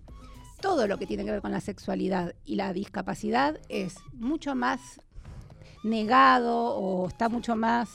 todo 0.61 0.87
lo 0.87 0.97
que 0.97 1.05
tiene 1.05 1.25
que 1.25 1.31
ver 1.31 1.41
con 1.41 1.51
la 1.51 1.59
sexualidad 1.59 2.35
y 2.45 2.55
la 2.55 2.71
discapacidad 2.71 3.59
es 3.67 3.97
mucho 4.13 4.55
más 4.55 5.01
negado 5.83 6.73
o 6.73 7.09
está 7.09 7.27
mucho 7.27 7.57
más 7.57 7.89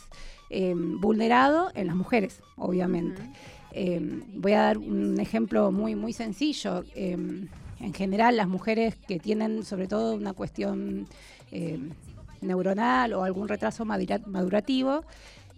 eh, 0.51 0.75
vulnerado 0.77 1.71
en 1.75 1.87
las 1.87 1.97
mujeres, 1.97 2.43
obviamente. 2.59 3.23
Eh, 3.73 4.01
voy 4.35 4.53
a 4.53 4.61
dar 4.61 4.77
un 4.77 5.19
ejemplo 5.19 5.73
muy, 5.73 5.95
muy 5.95 6.13
sencillo. 6.13 6.85
Eh, 6.95 7.49
en 7.81 7.93
general, 7.93 8.37
las 8.37 8.49
mujeres 8.49 8.97
que 9.07 9.19
tienen 9.19 9.65
sobre 9.65 9.87
todo 9.87 10.15
una 10.15 10.33
cuestión 10.33 11.07
eh, 11.53 11.79
neuronal 12.41 13.13
o 13.13 13.25
algún 13.25 13.49
retraso 13.49 13.85
madura- 13.85 14.21
madurativo, 14.27 15.05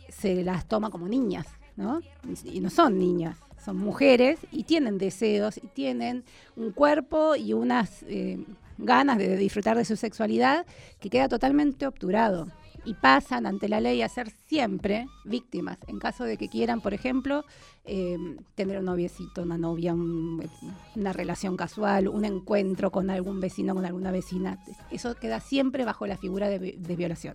se 0.09 0.43
las 0.43 0.67
toma 0.67 0.91
como 0.91 1.09
niñas, 1.09 1.47
¿no? 1.77 2.01
Y 2.45 2.61
no 2.61 2.71
son 2.71 2.99
niñas, 2.99 3.37
son 3.65 3.77
mujeres 3.77 4.39
y 4.51 4.65
tienen 4.65 4.99
deseos 4.99 5.59
y 5.59 5.67
tienen 5.69 6.25
un 6.57 6.73
cuerpo 6.73 7.37
y 7.37 7.53
unas 7.53 8.03
eh, 8.05 8.39
ganas 8.79 9.19
de 9.19 9.37
disfrutar 9.37 9.77
de 9.77 9.85
su 9.85 9.97
sexualidad 9.97 10.67
que 11.01 11.11
queda 11.11 11.29
totalmente 11.29 11.87
obturado 11.87 12.49
y 12.89 12.95
pasan 12.95 13.45
ante 13.45 13.69
la 13.69 13.81
ley 13.81 14.01
a 14.01 14.09
ser 14.09 14.31
siempre 14.47 15.07
víctimas 15.25 15.79
en 15.89 15.99
caso 15.99 16.25
de 16.25 16.39
que 16.39 16.49
quieran, 16.49 16.81
por 16.81 16.95
ejemplo, 16.95 17.45
eh, 17.85 18.17
tener 18.55 18.79
un 18.79 18.87
noviecito, 18.87 19.43
una 19.43 19.59
novia, 19.59 19.93
un- 19.93 20.49
una 20.97 21.13
relación 21.13 21.57
casual, 21.57 22.09
un 22.09 22.25
encuentro 22.25 22.91
con 22.91 23.11
algún 23.11 23.41
vecino, 23.41 23.75
con 23.75 23.85
alguna 23.85 24.11
vecina. 24.11 24.59
Eso 24.91 25.15
queda 25.17 25.41
siempre 25.41 25.85
bajo 25.85 26.07
la 26.07 26.17
figura 26.17 26.49
de, 26.49 26.59
vi- 26.59 26.77
de 26.79 26.97
violación. 26.97 27.35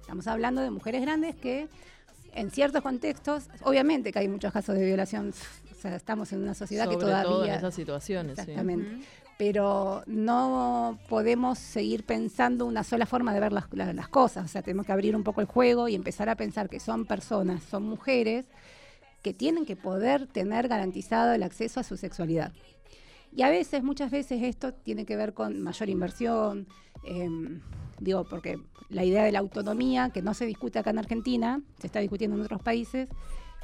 Estamos 0.00 0.26
hablando 0.26 0.62
de 0.62 0.70
mujeres 0.70 1.02
grandes 1.02 1.34
que 1.36 1.68
en 2.32 2.50
ciertos 2.50 2.82
contextos, 2.82 3.48
obviamente 3.62 4.10
que 4.10 4.18
hay 4.20 4.28
muchos 4.28 4.52
casos 4.52 4.74
de 4.74 4.84
violación, 4.86 5.32
o 5.70 5.74
sea, 5.80 5.96
estamos 5.96 6.32
en 6.32 6.42
una 6.42 6.54
sociedad 6.54 6.84
Sobre 6.86 6.96
que 6.96 7.00
todavía... 7.04 7.30
todo 7.30 7.44
en 7.44 7.52
esas 7.52 7.74
situaciones. 7.74 8.38
Exactamente. 8.38 9.06
Pero 9.36 10.02
no 10.06 10.98
podemos 11.08 11.58
seguir 11.58 12.04
pensando 12.04 12.66
una 12.66 12.84
sola 12.84 13.04
forma 13.06 13.34
de 13.34 13.40
ver 13.40 13.52
las, 13.52 13.64
la- 13.72 13.92
las 13.92 14.08
cosas. 14.08 14.44
O 14.44 14.48
sea, 14.48 14.62
tenemos 14.62 14.86
que 14.86 14.92
abrir 14.92 15.16
un 15.16 15.24
poco 15.24 15.40
el 15.40 15.46
juego 15.46 15.88
y 15.88 15.94
empezar 15.94 16.28
a 16.28 16.36
pensar 16.36 16.68
que 16.68 16.78
son 16.78 17.04
personas, 17.04 17.62
son 17.64 17.82
mujeres 17.82 18.46
que 19.22 19.32
tienen 19.34 19.64
que 19.66 19.74
poder 19.74 20.26
tener 20.28 20.68
garantizado 20.68 21.32
el 21.32 21.42
acceso 21.42 21.80
a 21.80 21.82
su 21.82 21.96
sexualidad. 21.96 22.52
Y 23.34 23.42
a 23.42 23.48
veces, 23.50 23.82
muchas 23.82 24.12
veces 24.12 24.42
esto 24.42 24.72
tiene 24.72 25.04
que 25.04 25.16
ver 25.16 25.34
con 25.34 25.60
mayor 25.60 25.88
inversión, 25.88 26.68
em, 27.04 27.60
digo, 27.98 28.24
porque 28.24 28.60
la 28.90 29.02
idea 29.02 29.24
de 29.24 29.32
la 29.32 29.40
autonomía, 29.40 30.10
que 30.10 30.22
no 30.22 30.34
se 30.34 30.46
discute 30.46 30.78
acá 30.78 30.90
en 30.90 30.98
Argentina, 30.98 31.60
se 31.80 31.88
está 31.88 31.98
discutiendo 31.98 32.36
en 32.36 32.42
otros 32.42 32.62
países, 32.62 33.08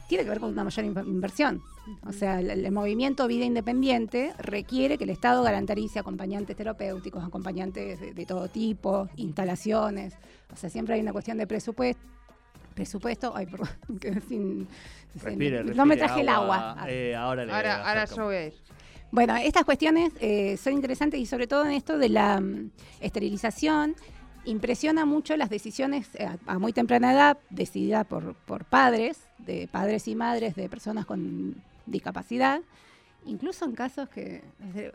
tiene 0.09 0.25
que 0.25 0.31
ver 0.31 0.41
con 0.41 0.51
una 0.51 0.65
mayor 0.65 0.85
inv- 0.87 1.07
inversión. 1.07 1.63
O 2.07 2.13
sea, 2.13 2.41
el, 2.41 2.51
el 2.51 2.73
movimiento 2.73 3.27
Vida 3.27 3.45
Independiente 3.45 4.33
requiere 4.39 4.99
que 4.99 5.05
el 5.05 5.11
Estado 5.11 5.43
garantice 5.43 5.99
acompañantes 5.99 6.57
terapéuticos, 6.57 7.23
acompañantes 7.25 8.01
de, 8.01 8.15
de 8.15 8.27
todo 8.27 8.49
tipo, 8.49 9.09
instalaciones. 9.17 10.15
O 10.53 10.57
sea, 10.57 10.71
siempre 10.71 10.95
hay 10.95 11.01
una 11.01 11.13
cuestión 11.13 11.39
de 11.39 11.47
presupuesto. 11.47 12.03
Presupuesto, 12.75 13.33
ay, 13.35 13.47
perdón, 13.47 13.69
quedé 14.01 14.21
sin, 14.21 14.67
sin- 15.13 15.23
Respire, 15.23 15.65
no 15.65 15.87
me 15.87 15.97
traje 15.97 16.21
el 16.21 16.29
agua. 16.29 16.77
Eh, 16.89 17.15
ahora 17.17 17.45
le 17.45 17.53
Ahora, 17.53 17.89
ahora 17.89 18.05
yo 18.07 18.25
voy 18.25 18.37
a 18.37 18.47
ir. 18.47 18.55
Bueno, 19.13 19.37
estas 19.37 19.65
cuestiones 19.65 20.13
eh, 20.21 20.57
son 20.57 20.73
interesantes 20.75 21.19
y 21.19 21.27
sobre 21.27 21.49
todo 21.49 21.65
en 21.65 21.73
esto 21.73 21.99
de 21.99 22.09
la 22.09 22.41
mm, 22.41 22.71
esterilización, 23.01 23.97
impresiona 24.45 25.05
mucho 25.05 25.37
las 25.37 25.51
decisiones 25.51 26.09
eh, 26.15 26.25
a, 26.27 26.39
a 26.47 26.59
muy 26.61 26.73
temprana 26.73 27.13
edad, 27.13 27.39
decididas 27.51 28.07
por, 28.07 28.35
por 28.35 28.65
padres, 28.65 29.19
de 29.39 29.69
padres 29.71 30.07
y 30.07 30.15
madres 30.15 30.55
de 30.55 30.69
personas 30.69 31.07
con 31.07 31.57
discapacidad, 31.87 32.61
Incluso 33.27 33.67
en 33.67 33.73
casos 33.73 34.09
que 34.09 34.43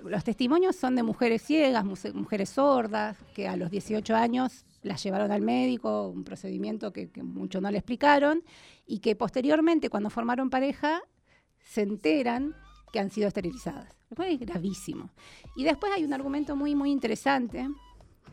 los 0.03 0.23
testimonios 0.23 0.75
son 0.75 0.95
de 0.95 1.03
mujeres 1.03 1.43
ciegas, 1.43 1.85
mujeres 1.85 2.49
sordas, 2.49 3.17
que 3.35 3.47
a 3.47 3.55
los 3.55 3.69
18 3.69 4.15
años 4.15 4.65
las 4.81 5.03
llevaron 5.03 5.31
al 5.31 5.41
médico, 5.41 6.07
un 6.07 6.23
procedimiento 6.23 6.91
que, 6.91 7.09
que 7.11 7.21
mucho 7.21 7.61
no 7.61 7.69
le 7.69 7.77
explicaron, 7.77 8.43
y 8.87 8.99
que 8.99 9.15
posteriormente, 9.15 9.89
cuando 9.89 10.09
formaron 10.09 10.49
pareja, 10.49 11.01
se 11.59 11.81
enteran 11.83 12.55
que 12.91 12.99
han 12.99 13.11
sido 13.11 13.27
esterilizadas. 13.27 13.95
Es 14.17 14.39
gravísimo. 14.39 15.11
Y 15.55 15.63
después 15.63 15.91
hay 15.93 16.03
un 16.03 16.13
argumento 16.13 16.55
muy, 16.55 16.73
muy 16.73 16.91
interesante, 16.91 17.67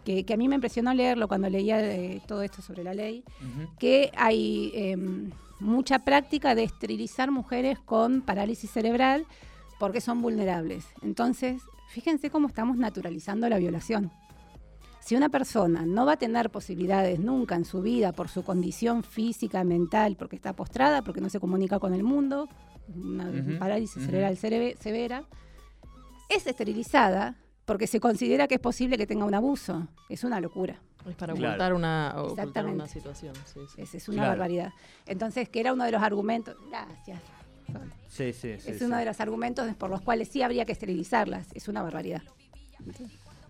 que, 0.05 0.25
a 0.33 0.37
mí 0.37 0.49
me 0.49 0.57
impresionó 0.57 0.93
leerlo 0.95 1.29
cuando 1.29 1.49
leía 1.49 1.81
eh, 1.81 2.21
todo 2.27 2.43
esto 2.43 2.63
sobre 2.63 2.85
la 2.85 2.95
ley, 2.95 3.25
que 3.79 4.11
hay 4.17 4.73
em, 4.75 5.31
mucha 5.61 6.01
práctica 6.01 6.55
de 6.55 6.65
esterilizar 6.65 7.31
mujeres 7.31 7.79
con 7.79 8.23
parálisis 8.23 8.71
cerebral 8.71 9.27
porque 9.79 10.01
son 10.01 10.23
vulnerables. 10.23 10.87
Entonces, 11.03 11.63
fíjense 11.89 12.31
cómo 12.31 12.49
estamos 12.49 12.77
naturalizando 12.77 13.49
la 13.49 13.59
violación. 13.59 14.11
Si 15.01 15.17
una 15.17 15.29
persona 15.29 15.85
no 15.85 16.07
va 16.07 16.13
a 16.13 16.17
tener 16.17 16.51
posibilidades 16.51 17.19
nunca 17.19 17.57
en 17.57 17.65
su 17.65 17.83
vida 17.83 18.13
por 18.13 18.29
su 18.29 18.45
condición 18.45 19.03
física, 19.03 19.65
mental, 19.65 20.15
porque 20.17 20.37
está 20.37 20.53
postrada, 20.53 21.03
porque 21.03 21.21
no 21.21 21.29
se 21.29 21.41
comunica 21.41 21.81
con 21.81 21.93
el 21.93 22.05
mundo, 22.05 22.49
una 22.95 23.59
parálisis 23.59 24.05
cerebral 24.05 24.37
severa, 24.37 25.25
es 26.29 26.47
esterilizada 26.47 27.42
porque 27.65 27.87
se 27.87 28.01
considera 28.01 28.49
que 28.49 28.57
es 28.57 28.61
posible 28.61 28.97
que 28.97 29.07
tenga 29.07 29.25
un 29.25 29.35
abuso. 29.35 29.89
Es 30.09 30.25
una 30.25 30.41
locura. 30.41 30.81
Es 31.09 31.17
para 31.17 31.33
ocultar, 31.33 31.75
una, 31.75 32.15
una, 32.65 32.87
situación. 32.87 33.35
Es, 33.77 34.09
una 34.09 34.29
barbaridad. 34.29 34.73
Entonces, 35.07 35.49
que 35.49 35.61
era 35.61 35.73
uno 35.73 35.85
de 35.85 35.91
los 35.91 36.03
argumentos. 36.03 36.57
Gracias. 36.69 37.21
Sí, 38.09 38.33
sí, 38.33 38.51
es 38.51 38.83
uno 38.83 38.99
de 38.99 39.05
los 39.05 39.21
argumentos 39.21 39.75
por 39.77 39.91
los 39.91 40.03
cuales 40.03 40.29
sí 40.29 40.43
habría 40.43 40.65
que 40.65 40.73
esterilizarlas. 40.73 41.49
Es 41.55 41.69
una 41.69 41.83
barbaridad. 41.83 42.23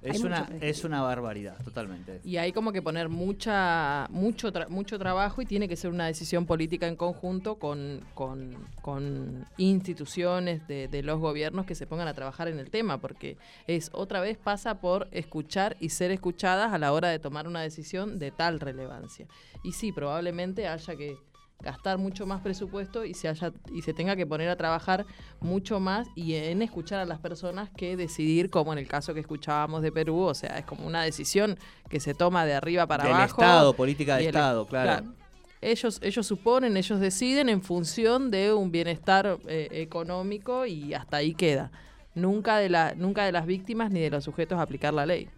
Es 0.02 0.20
una, 0.24 0.48
es 0.60 0.84
una 0.84 1.00
barbaridad, 1.00 1.56
totalmente. 1.62 2.20
Y 2.24 2.36
hay 2.36 2.52
como 2.52 2.72
que 2.72 2.82
poner 2.82 3.08
mucha, 3.08 4.08
mucho, 4.10 4.52
mucho 4.68 4.98
trabajo 4.98 5.42
y 5.42 5.46
tiene 5.46 5.68
que 5.68 5.76
ser 5.76 5.90
una 5.90 6.06
decisión 6.06 6.44
política 6.44 6.88
en 6.88 6.96
conjunto 6.96 7.56
con, 7.56 8.00
con, 8.14 9.46
instituciones 9.58 10.66
de, 10.66 10.88
de, 10.88 11.02
los 11.02 11.20
gobiernos 11.20 11.66
que 11.66 11.76
se 11.76 11.86
pongan 11.86 12.08
a 12.08 12.14
trabajar 12.14 12.48
en 12.48 12.58
el 12.58 12.70
tema, 12.70 13.00
porque 13.00 13.36
es 13.68 13.90
otra 13.92 14.20
vez 14.20 14.36
pasa 14.38 14.80
por 14.80 15.08
escuchar 15.12 15.76
y 15.78 15.90
ser 15.90 16.10
escuchadas 16.10 16.72
a 16.72 16.78
la 16.78 16.92
hora 16.92 17.08
de 17.08 17.20
tomar 17.20 17.46
una 17.46 17.60
decisión 17.60 18.18
de 18.18 18.32
tal 18.32 18.58
relevancia. 18.58 19.26
Y 19.62 19.72
sí, 19.72 19.92
probablemente 19.92 20.66
haya 20.66 20.96
que 20.96 21.16
gastar 21.62 21.98
mucho 21.98 22.26
más 22.26 22.40
presupuesto 22.40 23.04
y 23.04 23.14
se 23.14 23.28
haya 23.28 23.52
y 23.72 23.82
se 23.82 23.94
tenga 23.94 24.16
que 24.16 24.26
poner 24.26 24.48
a 24.48 24.56
trabajar 24.56 25.06
mucho 25.40 25.80
más 25.80 26.08
y 26.14 26.34
en 26.34 26.62
escuchar 26.62 27.00
a 27.00 27.04
las 27.04 27.18
personas 27.18 27.70
que 27.70 27.96
decidir 27.96 28.50
como 28.50 28.72
en 28.72 28.78
el 28.78 28.88
caso 28.88 29.14
que 29.14 29.20
escuchábamos 29.20 29.82
de 29.82 29.92
Perú 29.92 30.20
o 30.20 30.34
sea 30.34 30.58
es 30.58 30.64
como 30.64 30.86
una 30.86 31.02
decisión 31.02 31.58
que 31.88 32.00
se 32.00 32.14
toma 32.14 32.44
de 32.44 32.54
arriba 32.54 32.86
para 32.86 33.04
Del 33.04 33.14
abajo 33.14 33.40
Estado 33.40 33.74
política 33.74 34.16
de 34.16 34.26
Estado 34.26 34.66
claro. 34.66 35.14
ellos 35.60 36.00
ellos 36.02 36.26
suponen 36.26 36.76
ellos 36.76 37.00
deciden 37.00 37.48
en 37.48 37.62
función 37.62 38.30
de 38.30 38.52
un 38.52 38.70
bienestar 38.70 39.38
eh, 39.46 39.68
económico 39.70 40.66
y 40.66 40.94
hasta 40.94 41.18
ahí 41.18 41.34
queda. 41.34 41.70
Nunca 42.14 42.58
de 42.58 42.68
la 42.68 42.94
nunca 42.94 43.24
de 43.24 43.32
las 43.32 43.46
víctimas 43.46 43.90
ni 43.90 44.00
de 44.00 44.10
los 44.10 44.24
sujetos 44.24 44.58
a 44.58 44.62
aplicar 44.62 44.92
la 44.92 45.06
ley 45.06 45.30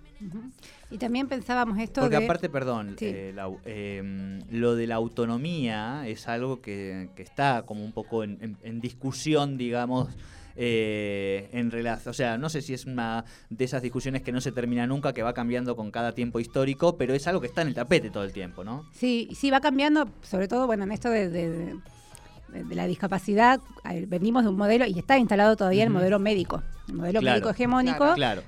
y 0.90 0.98
también 0.98 1.28
pensábamos 1.28 1.78
esto 1.78 2.00
Porque 2.02 2.16
aparte, 2.16 2.48
perdón, 2.48 2.96
eh, 3.00 3.34
em, 3.64 4.40
lo 4.50 4.76
de 4.76 4.86
la 4.86 4.94
autonomía 4.94 6.06
es 6.06 6.28
algo 6.28 6.60
que, 6.60 7.10
está 7.16 7.64
como 7.66 7.84
un 7.84 7.92
poco 7.92 8.22
en, 8.22 8.80
discusión, 8.80 9.56
digamos, 9.56 10.08
eh, 10.56 11.48
en 11.52 11.70
relación, 11.70 12.10
o 12.10 12.14
sea, 12.14 12.38
no 12.38 12.48
sé 12.48 12.62
si 12.62 12.74
es 12.74 12.86
una 12.86 13.24
de 13.50 13.64
esas 13.64 13.82
discusiones 13.82 14.22
que 14.22 14.30
no 14.30 14.40
se 14.40 14.52
termina 14.52 14.86
nunca, 14.86 15.12
que 15.12 15.22
va 15.22 15.34
cambiando 15.34 15.74
con 15.74 15.90
cada 15.90 16.12
tiempo 16.12 16.38
histórico, 16.38 16.96
pero 16.96 17.14
es 17.14 17.26
algo 17.26 17.40
que 17.40 17.48
está 17.48 17.62
en 17.62 17.68
el 17.68 17.74
tapete 17.74 18.10
todo 18.10 18.24
el 18.24 18.32
tiempo, 18.32 18.62
¿no? 18.62 18.84
Sí, 18.92 19.28
sí, 19.34 19.50
va 19.50 19.60
cambiando, 19.60 20.08
sobre 20.22 20.48
todo, 20.48 20.66
bueno, 20.66 20.84
en 20.84 20.92
esto 20.92 21.10
de, 21.10 21.76
la 22.70 22.86
discapacidad, 22.86 23.60
venimos 24.06 24.44
de 24.44 24.50
un 24.50 24.56
modelo, 24.56 24.86
y 24.86 24.96
está 24.96 25.18
instalado 25.18 25.56
todavía 25.56 25.82
el 25.82 25.90
modelo 25.90 26.20
médico, 26.20 26.62
el 26.88 26.94
modelo 26.94 27.20
médico 27.20 27.50
hegemónico, 27.50 28.14
claro. 28.14 28.42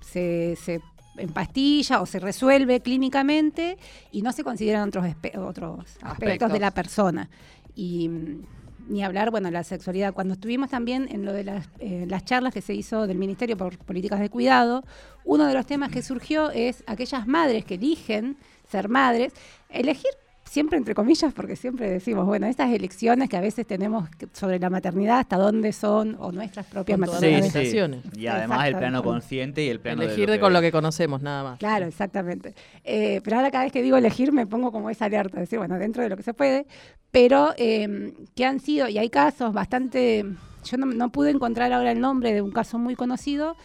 se, 0.00 0.56
se 0.56 0.80
en 1.18 1.28
pastilla 1.30 2.00
o 2.00 2.06
se 2.06 2.18
resuelve 2.18 2.80
clínicamente 2.80 3.78
y 4.12 4.22
no 4.22 4.32
se 4.32 4.44
consideran 4.44 4.88
otros, 4.88 5.06
otros 5.36 5.98
aspectos. 6.02 6.52
de 6.52 6.60
la 6.60 6.70
persona. 6.70 7.28
Y 7.74 8.08
mm, 8.08 8.42
ni 8.88 9.02
hablar, 9.02 9.30
bueno, 9.30 9.50
la 9.50 9.64
sexualidad. 9.64 10.14
Cuando 10.14 10.34
estuvimos 10.34 10.70
también 10.70 11.08
en 11.10 11.24
lo 11.24 11.32
de 11.32 11.44
las, 11.44 11.68
eh, 11.78 12.06
las 12.08 12.24
charlas 12.24 12.54
que 12.54 12.60
se 12.60 12.74
hizo 12.74 13.06
del 13.06 13.18
Ministerio 13.18 13.56
por 13.56 13.78
Políticas 13.78 14.20
de 14.20 14.30
Cuidado, 14.30 14.84
uno 15.24 15.46
de 15.46 15.54
los 15.54 15.66
temas 15.66 15.90
que 15.90 16.02
surgió 16.02 16.50
es 16.50 16.84
aquellas 16.86 17.26
madres 17.26 17.64
que 17.64 17.74
eligen 17.74 18.36
ser 18.70 18.88
madres, 18.88 19.32
elegir 19.68 20.10
siempre 20.46 20.78
entre 20.78 20.94
comillas, 20.94 21.32
porque 21.34 21.56
siempre 21.56 21.90
decimos, 21.90 22.24
bueno, 22.24 22.46
estas 22.46 22.72
elecciones 22.72 23.28
que 23.28 23.36
a 23.36 23.40
veces 23.40 23.66
tenemos 23.66 24.08
sobre 24.32 24.58
la 24.58 24.70
maternidad, 24.70 25.18
hasta 25.18 25.36
dónde 25.36 25.72
son, 25.72 26.16
o 26.18 26.32
nuestras 26.32 26.66
propias 26.66 26.98
maternidades. 26.98 27.74
Y 28.16 28.26
además 28.26 28.66
el 28.68 28.76
plano 28.76 29.02
consciente 29.02 29.64
y 29.64 29.68
el 29.68 29.80
plano 29.80 30.02
Elegir 30.02 30.30
de, 30.30 30.40
con 30.40 30.52
lo 30.52 30.60
que 30.60 30.72
conocemos, 30.72 31.20
nada 31.20 31.42
más. 31.42 31.58
Claro, 31.58 31.86
exactamente. 31.86 32.54
Eh, 32.84 33.20
pero 33.24 33.36
ahora 33.36 33.50
cada 33.50 33.64
vez 33.64 33.72
que 33.72 33.82
digo 33.82 33.96
elegir 33.96 34.32
me 34.32 34.46
pongo 34.46 34.72
como 34.72 34.88
esa 34.88 35.06
alerta, 35.06 35.40
decir, 35.40 35.58
bueno, 35.58 35.78
dentro 35.78 36.02
de 36.02 36.08
lo 36.08 36.16
que 36.16 36.22
se 36.22 36.32
puede, 36.32 36.66
pero 37.10 37.52
eh, 37.56 38.14
que 38.34 38.44
han 38.44 38.60
sido, 38.60 38.88
y 38.88 38.98
hay 38.98 39.10
casos 39.10 39.52
bastante, 39.52 40.24
yo 40.64 40.76
no, 40.78 40.86
no 40.86 41.10
pude 41.10 41.30
encontrar 41.30 41.72
ahora 41.72 41.92
el 41.92 42.00
nombre 42.00 42.32
de 42.32 42.42
un 42.42 42.52
caso 42.52 42.78
muy 42.78 42.94
conocido, 42.94 43.56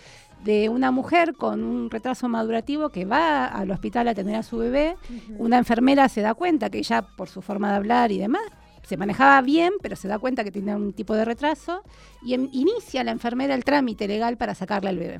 de 0.44 0.70
una 0.70 0.92
mujer 0.92 1.36
con 1.36 1.64
un 1.64 1.90
retraso 1.90 2.28
madurativo 2.28 2.90
que 2.90 3.06
va 3.06 3.46
al 3.46 3.72
hospital 3.72 4.08
a 4.08 4.16
tener 4.16 4.36
a 4.36 4.44
su 4.44 4.58
bebé. 4.58 4.98
Una 5.38 5.58
enfermera 5.58 6.10
se 6.10 6.22
da 6.22 6.34
cuenta 6.34 6.70
que 6.70 6.80
ella, 6.80 7.02
por 7.02 7.30
su 7.30 7.42
forma 7.42 7.70
de 7.70 7.78
hablar 7.78 8.12
y 8.12 8.18
demás, 8.18 8.42
se 8.84 8.98
manejaba 8.98 9.42
bien, 9.42 9.74
pero 9.82 9.96
se 9.96 10.08
da 10.08 10.20
cuenta 10.20 10.44
que 10.44 10.52
tiene 10.52 10.76
un 10.76 10.94
tipo 10.94 11.14
de 11.14 11.26
retraso 11.26 11.84
y 12.24 12.34
inicia 12.34 13.04
la 13.04 13.12
enfermera 13.12 13.54
el 13.54 13.64
trámite 13.64 14.08
legal 14.08 14.38
para 14.38 14.56
sacarle 14.56 14.90
al 14.90 14.98
bebé. 14.98 15.20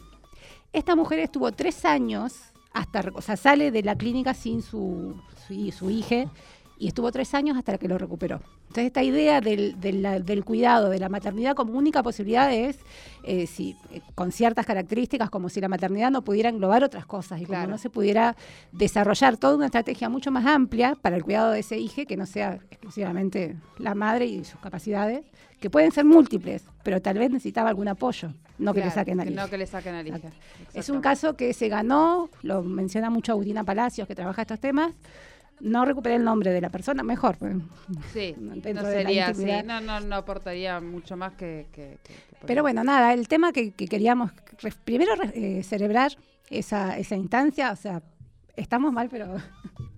Esta 0.74 0.96
mujer 0.96 1.20
estuvo 1.20 1.52
tres 1.52 1.86
años 1.86 2.52
hasta, 2.74 3.04
o 3.14 3.22
sea, 3.22 3.38
sale 3.38 3.72
de 3.72 3.84
la 3.84 3.96
clínica 3.96 4.34
sin 4.34 4.62
su, 4.62 5.22
su, 5.48 5.72
su 5.72 5.90
hija 5.90 6.32
y 6.82 6.88
estuvo 6.88 7.12
tres 7.12 7.36
años 7.36 7.58
hasta 7.58 7.78
que 7.78 7.88
lo 7.88 8.00
recuperó. 8.00 8.42
Entonces 8.62 8.86
esta 8.86 9.04
idea 9.04 9.40
del, 9.40 9.80
del, 9.80 10.44
cuidado, 10.44 10.90
de 10.90 10.98
la 10.98 11.10
maternidad 11.10 11.56
como 11.56 11.78
única 11.78 12.02
posibilidad 12.02 12.52
es, 12.52 12.80
eh, 13.24 13.46
si, 13.46 13.76
eh, 13.92 14.02
con 14.16 14.32
ciertas 14.32 14.66
características, 14.66 15.30
como 15.30 15.50
si 15.50 15.62
la 15.62 15.68
maternidad 15.68 16.10
no 16.10 16.24
pudiera 16.24 16.50
englobar 16.50 16.84
otras 16.84 17.06
cosas 17.06 17.40
y 17.40 17.46
como 17.46 17.68
no 17.68 17.78
se 17.78 17.92
pudiera 17.92 18.36
desarrollar 18.72 19.38
toda 19.38 19.58
una 19.58 19.68
estrategia 19.68 20.10
mucho 20.10 20.32
más 20.32 20.48
amplia 20.48 20.96
para 21.00 21.16
el 21.16 21.24
cuidado 21.24 21.52
de 21.52 21.60
ese 21.60 21.78
hijo, 21.78 22.02
que 22.08 22.18
no 22.18 22.26
sea 22.26 22.56
exclusivamente 22.72 23.58
la 23.78 23.94
madre 23.94 24.26
y 24.26 24.44
sus 24.44 24.60
capacidades, 24.60 25.24
que 25.60 25.70
pueden 25.70 25.92
ser 25.92 26.06
múltiples, 26.06 26.64
pero 26.84 27.00
tal 27.00 27.20
vez 27.20 27.30
necesitaba 27.30 27.70
algún 27.70 27.90
apoyo, 27.90 28.34
no 28.58 28.74
que 28.74 28.80
le 28.80 28.90
saquen 28.90 29.20
al 29.20 29.36
No 29.36 29.48
que 29.48 29.60
le 29.60 29.68
saquen 29.68 29.94
al 29.94 30.22
Es 30.74 30.90
un 30.90 31.00
caso 31.00 31.36
que 31.36 31.54
se 31.54 31.70
ganó, 31.70 32.32
lo 32.42 32.64
menciona 32.64 33.12
mucho 33.12 33.34
Agustina 33.34 33.64
Palacios, 33.64 34.08
que 34.08 34.16
trabaja 34.16 34.42
estos 34.42 34.60
temas, 34.60 34.96
no 35.62 35.86
recuperé 35.86 36.16
el 36.16 36.24
nombre 36.24 36.52
de 36.52 36.62
la 36.62 36.70
persona, 36.70 37.04
mejor. 37.04 37.38
Pues, 37.38 37.56
sí, 38.12 38.36
no 38.38 38.82
sería 38.82 39.28
así. 39.28 39.46
No, 39.66 39.82
no, 39.82 40.00
no 40.00 40.16
aportaría 40.16 40.80
mucho 40.80 41.16
más 41.18 41.34
que... 41.34 41.68
Pero 42.46 42.64
bueno, 42.64 42.84
nada, 42.84 43.14
el 43.14 43.28
tema 43.28 43.52
que, 43.54 43.72
queríamos 43.74 44.32
primero 44.84 45.14
eh, 45.34 45.64
celebrar 45.64 46.18
esa, 46.50 46.98
esa 46.98 47.16
instancia, 47.16 47.72
o 47.72 47.76
sea, 47.76 48.02
estamos 48.62 48.94
mal, 48.94 49.10
pero 49.10 49.38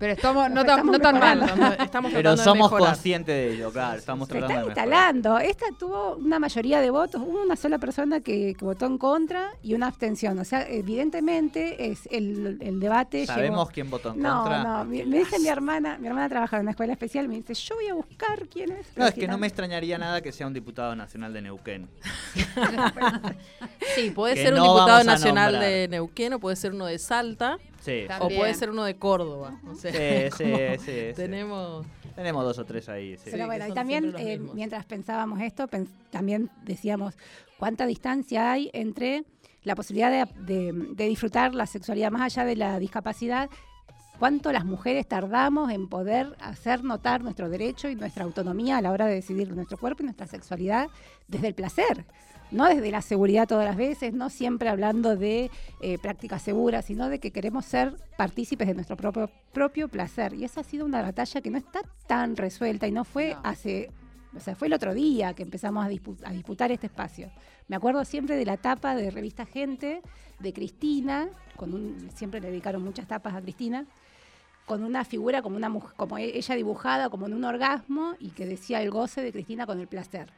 pero 0.03 0.15
estamos, 0.15 0.51
no, 0.51 0.65
tan, 0.65 0.85
no 0.85 0.99
tan 0.99 1.17
mal. 1.17 1.77
Estamos 1.79 2.11
Pero 2.11 2.35
somos 2.35 2.69
conscientes 2.69 3.33
de 3.33 3.53
ello, 3.53 3.71
claro. 3.71 3.97
Estamos 3.97 4.27
Se 4.27 4.37
está 4.37 4.65
instalando. 4.65 5.39
Esta 5.39 5.67
tuvo 5.79 6.17
una 6.17 6.39
mayoría 6.39 6.81
de 6.81 6.89
votos. 6.89 7.21
Hubo 7.21 7.41
una 7.41 7.55
sola 7.55 7.79
persona 7.79 8.19
que, 8.19 8.53
votó 8.59 8.85
en 8.85 8.97
contra 8.97 9.51
y 9.61 9.75
una 9.75 9.87
abstención. 9.87 10.37
O 10.39 10.43
sea, 10.43 10.67
evidentemente 10.67 11.89
es 11.89 12.07
el, 12.11 12.57
el 12.59 12.81
debate. 12.81 13.25
¿Sabemos 13.25 13.69
quién 13.69 13.89
votó 13.89 14.09
en 14.09 14.21
contra? 14.21 14.63
No, 14.63 14.83
no. 14.83 14.85
Me, 14.85 15.05
dice 15.05 15.39
mi 15.39 15.47
hermana, 15.47 15.97
mi 15.97 16.07
hermana 16.07 16.27
trabaja 16.27 16.57
en 16.57 16.63
una 16.63 16.71
escuela 16.71 16.91
especial, 16.91 17.29
me 17.29 17.35
dice, 17.35 17.53
yo 17.53 17.75
voy 17.75 17.87
a 17.87 17.93
buscar 17.93 18.47
quién 18.51 18.73
es. 18.73 18.97
No, 18.97 19.07
es 19.07 19.13
que 19.13 19.27
no 19.27 19.37
me 19.37 19.47
extrañaría 19.47 19.97
nada 19.97 20.19
que 20.19 20.33
sea 20.33 20.47
un 20.47 20.53
diputado 20.53 20.97
nacional 20.97 21.31
de 21.31 21.43
Neuquén. 21.43 21.89
sí, 23.95 24.09
puede 24.11 24.35
ser 24.35 24.53
un 24.53 24.63
diputado 24.63 25.03
nacional 25.05 25.61
de 25.61 25.87
Neuquén 25.89 26.33
o 26.33 26.39
puede 26.39 26.57
ser 26.57 26.73
uno 26.73 26.87
de 26.87 26.99
Salta. 26.99 27.57
Sí. 27.83 28.05
O 28.21 28.29
puede 28.29 28.53
ser 28.53 28.69
uno 28.69 28.85
de 28.85 28.95
Córdoba. 28.95 29.59
sí, 29.75 29.89
sí, 30.37 30.53
sí, 30.79 31.13
Tenemos... 31.15 31.85
Tenemos 32.15 32.43
dos 32.43 32.59
o 32.59 32.65
tres 32.65 32.89
ahí. 32.89 33.17
Sí. 33.17 33.29
Pero 33.31 33.47
bueno, 33.47 33.67
y 33.67 33.73
también 33.73 34.13
eh, 34.19 34.37
mientras 34.37 34.85
pensábamos 34.85 35.41
esto, 35.41 35.67
también 36.11 36.51
decíamos 36.63 37.17
cuánta 37.57 37.87
distancia 37.87 38.51
hay 38.51 38.69
entre 38.71 39.23
la 39.63 39.75
posibilidad 39.75 40.11
de, 40.11 40.73
de, 40.73 41.07
disfrutar 41.07 41.55
la 41.55 41.65
sexualidad 41.65 42.11
más 42.11 42.21
allá 42.21 42.45
de 42.45 42.55
la 42.55 42.77
discapacidad 42.79 43.49
cuánto 44.23 44.53
las 44.53 44.63
mujeres 44.63 45.05
tardamos 45.05 45.69
en 45.69 45.89
poder 45.89 46.37
hacer 46.39 46.81
notar 46.81 47.21
nuestro 47.21 47.49
derecho 47.49 47.89
y 47.89 47.95
nuestra 47.95 48.23
autonomía 48.23 48.77
a 48.77 48.81
la 48.81 48.91
hora 48.91 49.05
de 49.05 49.15
decidir 49.15 49.53
nuestro 49.53 49.77
cuerpo 49.77 50.01
y 50.01 50.05
nuestra 50.05 50.27
sexualidad 50.27 50.87
desde 51.27 51.49
el 51.49 51.53
placer. 51.53 52.05
No 52.49 52.67
desde 52.67 52.89
la 52.89 53.01
seguridad 53.01 53.49
todas 53.49 53.65
las 53.65 53.75
veces, 53.75 54.13
no 54.13 54.29
siempre 54.29 54.69
hablando 54.69 55.17
de 55.17 55.51
eh, 55.81 55.97
prácticas 55.97 56.41
seguras, 56.41 56.85
sino 56.85 57.09
de 57.09 57.19
que 57.19 57.31
queremos 57.31 57.65
ser 57.65 57.97
partícipes 58.17 58.65
de 58.65 58.75
nuestro 58.75 58.95
propio, 58.95 59.29
propio 59.51 59.89
placer. 59.89 60.33
Y 60.35 60.45
esa 60.45 60.61
ha 60.61 60.63
sido 60.63 60.85
una 60.85 61.01
batalla 61.01 61.41
que 61.41 61.49
no 61.49 61.57
está 61.57 61.81
tan 62.07 62.37
resuelta 62.37 62.87
y 62.87 62.93
no 62.93 63.03
fue 63.03 63.33
No. 63.33 63.41
hace 63.43 63.91
o 64.37 64.39
sea, 64.39 64.55
fue 64.55 64.67
el 64.67 64.73
otro 64.73 64.93
día 64.93 65.33
que 65.33 65.43
empezamos 65.43 65.85
a, 65.85 65.89
dispu- 65.89 66.17
a 66.23 66.31
disputar 66.31 66.71
este 66.71 66.87
espacio. 66.87 67.29
Me 67.67 67.75
acuerdo 67.75 68.05
siempre 68.05 68.37
de 68.37 68.45
la 68.45 68.55
tapa 68.55 68.95
de 68.95 69.11
revista 69.11 69.45
Gente 69.45 70.01
de 70.39 70.53
Cristina, 70.53 71.27
con 71.57 71.73
un, 71.73 72.09
siempre 72.15 72.39
le 72.39 72.49
dedicaron 72.49 72.81
muchas 72.83 73.05
tapas 73.07 73.35
a 73.35 73.41
Cristina, 73.41 73.85
con 74.65 74.83
una 74.83 75.03
figura 75.05 75.41
como 75.41 75.57
una 75.57 75.71
como 75.95 76.17
e- 76.17 76.37
ella 76.37 76.55
dibujada 76.55 77.09
como 77.09 77.25
en 77.27 77.33
un 77.33 77.43
orgasmo 77.43 78.13
y 78.19 78.29
que 78.29 78.45
decía 78.45 78.81
el 78.81 78.91
goce 78.91 79.21
de 79.21 79.31
Cristina 79.31 79.65
con 79.65 79.79
el 79.79 79.87
placer. 79.87 80.31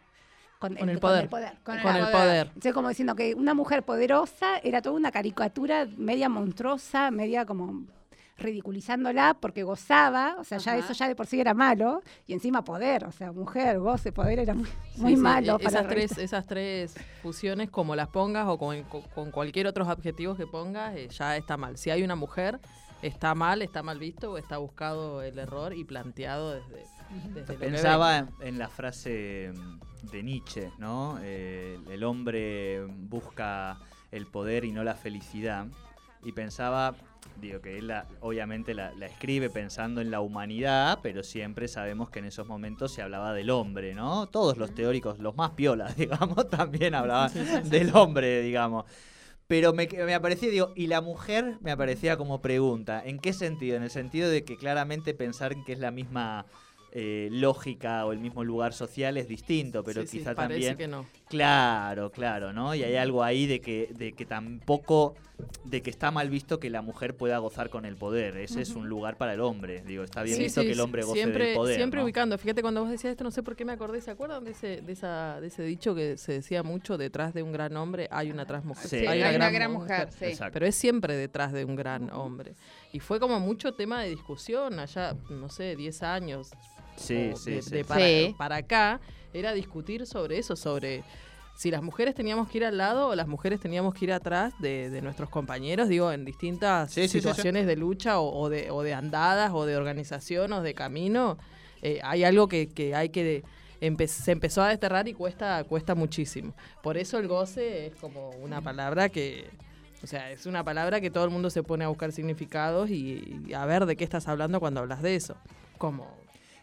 Con, 0.60 0.76
Con 0.76 0.90
el 0.90 1.00
poder. 1.00 1.30
Con 1.30 1.42
Con, 1.64 1.76
el 1.76 1.80
el 1.80 1.84
poder. 1.84 2.12
poder. 2.12 2.48
Entonces, 2.48 2.74
como 2.74 2.90
diciendo 2.90 3.14
que 3.16 3.36
una 3.36 3.54
mujer 3.54 3.84
poderosa 3.84 4.58
era 4.64 4.82
toda 4.82 4.96
una 4.96 5.12
caricatura 5.12 5.86
media 5.98 6.30
monstruosa, 6.30 7.12
media 7.12 7.46
como 7.46 7.84
ridiculizándola 8.38 9.38
porque 9.40 9.64
gozaba, 9.64 10.36
o 10.40 10.44
sea, 10.44 10.58
ya 10.58 10.72
Ajá. 10.74 10.80
eso 10.80 10.94
ya 10.94 11.08
de 11.08 11.16
por 11.16 11.26
sí 11.26 11.40
era 11.40 11.54
malo, 11.54 12.02
y 12.28 12.34
encima 12.34 12.64
poder, 12.64 13.06
o 13.06 13.12
sea, 13.12 13.32
mujer, 13.32 13.80
goce, 13.80 14.12
poder 14.12 14.40
era 14.40 14.54
muy, 14.54 14.68
muy 14.98 15.12
Sí, 15.12 15.16
sí, 15.16 15.22
malo 15.22 15.56
e- 15.56 15.64
para 15.64 15.70
esas 15.70 15.84
la 15.84 15.90
tres, 15.90 16.18
esas 16.18 16.46
tres 16.46 16.96
fusiones, 17.22 17.70
como 17.70 17.96
las 17.96 18.08
pongas 18.10 18.48
o 18.48 18.58
con, 18.58 18.84
cualquier 19.32 19.68
otros 19.68 19.88
adjetivos 19.88 20.38
que 20.38 20.48
pongas, 20.48 20.96
eh, 20.96 21.08
ya 21.10 21.38
está 21.38 21.58
mal. 21.58 21.78
Si 21.78 21.90
hay 21.92 22.04
una 22.04 22.16
mujer, 22.16 22.60
está 23.08 23.36
mal, 23.36 23.62
está 23.62 23.84
mal 23.84 24.00
visto 24.00 24.32
o 24.34 24.38
está 24.38 24.58
buscado 24.58 25.22
el 25.22 25.38
error 25.40 25.74
y 25.74 25.84
planteado 25.84 26.54
desde, 26.54 26.86
desde 27.34 27.54
lo 27.54 27.60
que 27.60 27.66
Pensaba 27.68 28.18
en, 28.20 28.30
en 28.42 28.58
la 28.58 28.68
frase 28.70 29.52
mm, 29.54 30.08
de 30.12 30.24
Nietzsche, 30.24 30.72
¿no? 30.80 31.18
Eh, 31.22 31.80
el 31.90 32.04
hombre 32.04 32.86
busca 32.86 33.78
el 34.12 34.26
poder 34.28 34.66
y 34.66 34.72
no 34.72 34.84
la 34.84 34.96
felicidad. 34.96 35.68
Y 36.24 36.32
pensaba, 36.32 36.96
digo 37.40 37.62
que 37.62 37.78
él 37.78 37.88
la- 37.88 38.06
obviamente 38.22 38.74
la, 38.74 38.92
la 38.94 39.06
escribe 39.06 39.50
pensando 39.52 40.02
en 40.02 40.10
la 40.10 40.22
humanidad, 40.22 41.00
pero 41.04 41.22
siempre 41.22 41.68
sabemos 41.68 42.10
que 42.10 42.20
en 42.20 42.26
esos 42.26 42.48
momentos 42.48 42.92
se 42.92 43.02
hablaba 43.04 43.34
del 43.34 43.52
hombre, 43.52 43.94
¿no? 43.94 44.26
Todos 44.28 44.58
los 44.58 44.74
teóricos, 44.74 45.20
los 45.20 45.36
más 45.36 45.52
piolas, 45.52 45.96
digamos, 45.98 46.50
también 46.50 46.96
hablaban 46.96 47.32
del 47.70 47.96
hombre, 47.96 48.42
digamos. 48.42 48.86
Pero 49.48 49.74
me, 49.74 49.88
me 49.88 50.14
aparecía, 50.16 50.50
digo, 50.50 50.74
y 50.76 50.88
la 50.88 51.02
mujer 51.02 51.58
me 51.62 51.72
aparecía 51.72 52.18
como 52.18 52.42
pregunta. 52.42 53.02
¿En 53.06 53.20
qué 53.20 53.32
sentido? 53.34 53.78
En 53.78 53.84
el 53.84 53.92
sentido 53.92 54.30
de 54.30 54.44
que 54.44 54.58
claramente 54.58 55.14
pensar 55.14 55.54
en 55.54 55.64
que 55.64 55.74
es 55.74 55.80
la 55.80 55.92
misma 55.92 56.46
eh, 56.92 57.28
lógica 57.32 58.06
o 58.06 58.12
el 58.12 58.20
mismo 58.20 58.44
lugar 58.44 58.74
social 58.74 59.18
es 59.18 59.28
distinto, 59.28 59.84
pero 59.84 60.02
Sí, 60.02 60.08
sí, 60.08 60.18
quizá 60.20 60.34
parece 60.34 60.62
también. 60.62 60.78
que 60.78 60.88
no. 60.88 61.06
Claro, 61.28 62.12
claro, 62.12 62.54
¿no? 62.54 62.76
Y 62.76 62.84
hay 62.84 62.96
algo 62.98 63.24
ahí 63.24 63.48
de 63.48 63.60
que, 63.60 63.90
de 63.98 64.14
que 64.14 64.26
tampoco, 64.26 65.16
de 65.64 65.82
que 65.82 65.90
está 65.90 66.12
mal 66.12 66.30
visto 66.30 66.60
que 66.60 66.70
la 66.70 66.84
mujer 66.84 67.18
pueda 67.18 67.40
gozar 67.40 67.72
con 67.72 67.86
el 67.86 67.96
poder. 67.96 68.38
Ese 68.38 68.62
es 68.62 68.76
un 68.76 68.88
lugar 68.88 69.18
para 69.18 69.34
el 69.34 69.42
hombre. 69.42 69.82
Digo, 69.82 70.04
está 70.04 70.22
bien 70.22 70.38
Sí, 70.38 70.44
visto 70.44 70.62
sí, 70.62 70.68
que 70.68 70.74
el 70.74 70.80
hombre 70.80 71.04
goce 71.04 71.20
siempre, 71.20 71.46
del 71.48 71.56
poder. 71.56 71.78
Siempre 71.78 72.00
¿no? 72.00 72.06
ubicando. 72.06 72.38
Fíjate, 72.38 72.62
cuando 72.62 72.82
vos 72.82 72.92
decías 72.92 73.12
esto, 73.12 73.24
no 73.24 73.32
sé 73.32 73.42
por 73.42 73.56
qué 73.56 73.66
me 73.66 73.74
acordé. 73.74 74.02
¿Se 74.02 74.12
acuerdan 74.12 74.44
de 74.44 74.52
ese, 74.52 74.82
de 74.82 74.94
esa, 74.94 75.42
de 75.42 75.48
ese 75.48 75.64
dicho 75.64 75.96
que 75.96 76.18
se 76.18 76.34
decía 76.34 76.62
mucho? 76.62 76.96
Detrás 76.98 77.34
de 77.34 77.42
un 77.42 77.52
gran 77.52 77.76
hombre 77.76 78.08
hay 78.12 78.30
una 78.30 78.46
tras 78.46 78.64
mujer. 78.64 78.88
Sí, 78.88 79.08
hay 79.08 79.36
una 79.36 79.50
gran 79.50 79.72
mujer, 79.72 80.10
sí. 80.12 80.26
Exacto. 80.26 80.54
Pero 80.54 80.68
es 80.68 80.76
siempre 80.76 81.16
detrás 81.16 81.54
de 81.54 81.66
un 81.66 81.76
gran 81.76 82.12
hombre. 82.12 82.54
Y 82.94 83.00
fue 83.00 83.20
como 83.20 83.40
mucho 83.40 83.74
tema 83.74 84.04
de 84.04 84.10
discusión 84.10 84.80
allá, 84.80 85.16
no 85.30 85.50
sé, 85.50 85.76
10 85.76 86.04
años 86.04 86.52
Sí, 86.96 87.32
o 87.34 87.38
sí, 87.38 87.52
de, 87.52 87.62
sí. 87.62 87.70
de 87.72 87.86
para, 87.86 88.06
Sí. 88.06 88.36
para 88.38 88.56
acá, 88.58 89.00
era 89.34 89.54
discutir 89.54 90.06
sobre 90.06 90.38
eso, 90.38 90.56
sobre 90.56 91.04
si 91.56 91.72
las 91.72 91.82
mujeres 91.82 92.16
teníamos 92.16 92.50
que 92.50 92.58
ir 92.58 92.66
al 92.66 92.78
lado 92.78 93.08
o 93.08 93.16
las 93.16 93.28
mujeres 93.28 93.60
teníamos 93.62 93.94
que 93.94 94.06
ir 94.06 94.14
atrás 94.14 94.54
de, 94.60 94.90
de 94.90 95.02
nuestros 95.02 95.30
compañeros, 95.30 95.88
digo, 95.88 96.12
en 96.12 96.26
distintas 96.26 96.92
Sí, 96.92 97.04
sí, 97.04 97.08
sí, 97.08 97.12
sí. 97.14 97.20
situaciones 97.22 97.66
de 97.66 97.76
lucha 97.78 98.20
o, 98.20 98.38
o 98.38 98.50
de, 98.50 98.72
o 98.72 98.84
de 98.84 98.94
andadas 98.94 99.52
o 99.54 99.66
de 99.66 99.78
organización 99.78 100.52
o 100.54 100.62
de 100.62 100.74
camino. 100.74 101.38
Eh, 101.82 102.00
hay 102.04 102.24
algo 102.26 102.48
que, 102.48 102.68
que 102.68 102.94
hay 102.96 103.10
que... 103.10 103.44
empe- 103.80 104.08
se 104.08 104.32
empezó 104.32 104.64
a 104.64 104.70
desterrar 104.70 105.08
y 105.08 105.14
cuesta, 105.14 105.64
cuesta 105.64 105.96
muchísimo. 105.96 106.54
Por 106.84 106.98
eso 106.98 107.20
el 107.20 107.28
goce 107.28 107.88
es 107.88 107.96
como 107.96 108.32
una 108.32 108.62
palabra 108.62 109.08
que... 109.10 109.50
O 110.04 110.08
sea, 110.08 110.32
es 110.32 110.46
una 110.46 110.64
palabra 110.64 111.00
que 111.00 111.10
todo 111.10 111.24
el 111.24 111.30
mundo 111.32 111.50
se 111.50 111.64
pone 111.64 111.86
a 111.86 111.88
buscar 111.88 112.12
significados 112.12 112.90
y, 112.90 113.42
y 113.48 113.54
a 113.54 113.66
ver 113.66 113.86
de 113.86 113.96
qué 113.96 114.04
estás 114.04 114.28
hablando 114.28 114.60
cuando 114.60 114.82
hablas 114.82 115.02
de 115.02 115.16
eso. 115.16 115.36
Como 115.78 116.06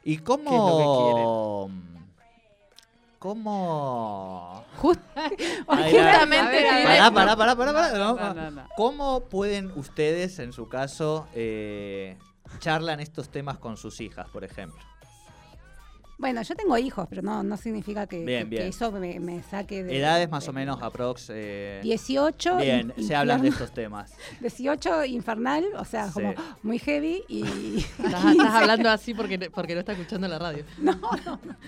¿Y 0.04 0.18
¿Qué 0.18 0.24
cómo... 0.24 1.70
¿Cómo...? 3.18 4.64
Just- 4.78 5.00
justamente 5.66 6.62
ver, 6.84 6.84
Pará, 6.84 7.10
pará, 7.12 7.36
pará, 7.36 7.56
pará, 7.56 7.72
pará, 7.72 7.92
no, 7.98 8.14
No, 8.16 8.34
no, 8.34 8.50
no. 8.50 8.68
¿Cómo 8.76 9.20
pueden 9.28 9.70
ustedes, 9.76 10.40
en 10.40 10.52
su 10.52 10.68
caso, 10.68 11.28
eh, 11.34 12.18
charlan 12.58 12.98
estos 12.98 13.28
temas 13.28 13.58
con 13.58 13.76
sus 13.76 14.00
hijas, 14.00 14.28
por 14.30 14.42
ejemplo? 14.42 14.80
Bueno, 16.22 16.40
yo 16.42 16.54
tengo 16.54 16.78
hijos, 16.78 17.08
pero 17.10 17.20
no, 17.20 17.42
no 17.42 17.56
significa 17.56 18.06
que, 18.06 18.24
Bien, 18.24 18.44
que- 18.44 18.50
bien. 18.50 18.62
que 18.62 18.68
eso 18.68 18.92
me, 18.92 19.18
me 19.18 19.42
saque 19.42 19.82
de... 19.82 19.98
Edades 19.98 20.30
más 20.30 20.44
de- 20.44 20.50
o 20.50 20.52
menos 20.52 20.80
aprox. 20.80 21.30
eh, 21.34 21.80
18. 21.82 22.58
bien, 22.58 22.92
in- 22.96 23.08
se 23.08 23.16
hablan 23.16 23.42
de 23.42 23.48
estos 23.48 23.74
temas. 23.74 24.12
18 24.40 25.04
infernal, 25.06 25.64
o 25.76 25.84
sea, 25.84 26.06
Sí. 26.06 26.12
como 26.12 26.32
muy 26.62 26.78
heavy 26.78 27.24
y... 27.26 27.42
Estás, 28.04 28.24
estás 28.24 28.54
hablando 28.54 28.88
así 28.88 29.14
porque, 29.14 29.50
porque 29.52 29.74
no 29.74 29.80
está 29.80 29.92
escuchando 29.94 30.28
la 30.28 30.38
radio. 30.38 30.64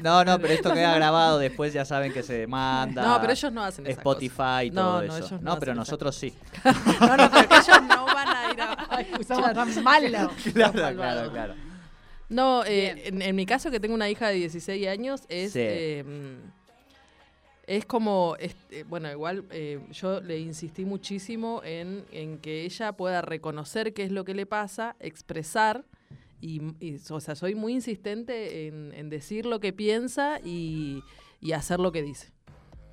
No, 0.00 0.24
no, 0.24 0.38
pero 0.38 0.54
esto 0.54 0.72
queda 0.72 0.94
grabado, 0.94 1.38
después 1.40 1.72
ya 1.72 1.84
saben 1.84 2.12
que 2.12 2.22
se 2.22 2.46
manda. 2.46 3.02
No, 3.02 3.20
pero 3.20 3.32
ellos 3.32 3.52
no 3.52 3.64
hacen 3.64 3.84
Spotify 3.88 4.66
y 4.66 4.70
No, 4.70 4.82
todo 4.82 5.02
no, 5.02 5.16
eso. 5.16 5.16
ellos 5.18 5.32
no 5.42 5.54
no, 5.54 5.58
pero 5.58 5.74
nosotros 5.74 6.14
sí. 6.14 6.32
No, 7.00 7.16
no, 7.16 7.28
pero 7.28 7.48
que 7.48 7.56
ellos 7.56 7.82
no 7.88 8.04
van 8.06 8.28
a 8.28 8.52
ir 8.52 8.60
a, 8.60 8.86
a 8.88 9.00
escuchar. 9.00 9.36
Somos 9.36 9.52
tan 9.52 9.82
malos. 9.82 10.30
claro, 10.52 10.72
claro, 10.96 11.32
claro. 11.32 11.54
No, 12.34 12.64
eh, 12.64 13.08
en, 13.08 13.22
en 13.22 13.36
mi 13.36 13.46
caso 13.46 13.70
que 13.70 13.78
tengo 13.80 13.94
una 13.94 14.10
hija 14.10 14.28
de 14.28 14.34
16 14.34 14.86
años 14.88 15.22
es... 15.28 15.52
Sí. 15.52 15.60
eh, 15.62 16.04
es 17.66 17.86
como, 17.86 18.36
es- 18.38 18.56
eh, 18.70 18.84
bueno, 18.86 19.10
igual 19.10 19.44
eh, 19.50 19.80
yo 19.92 20.20
le 20.20 20.38
insistí 20.38 20.84
muchísimo 20.84 21.62
en, 21.64 22.04
en 22.12 22.38
que 22.38 22.62
ella 22.64 22.92
pueda 22.92 23.22
reconocer 23.22 23.94
qué 23.94 24.02
es 24.04 24.12
lo 24.12 24.24
que 24.24 24.34
le 24.34 24.44
pasa, 24.44 24.96
expresar, 25.00 25.84
y, 26.42 26.60
y, 26.78 27.00
o 27.08 27.20
sea, 27.20 27.34
soy 27.34 27.54
muy 27.54 27.72
insistente 27.72 28.66
en, 28.66 28.92
en 28.94 29.08
decir 29.08 29.46
lo 29.46 29.60
que 29.60 29.72
piensa 29.72 30.40
y, 30.44 31.02
y 31.40 31.52
hacer 31.52 31.80
lo 31.80 31.90
que 31.90 32.02
dice. 32.02 32.32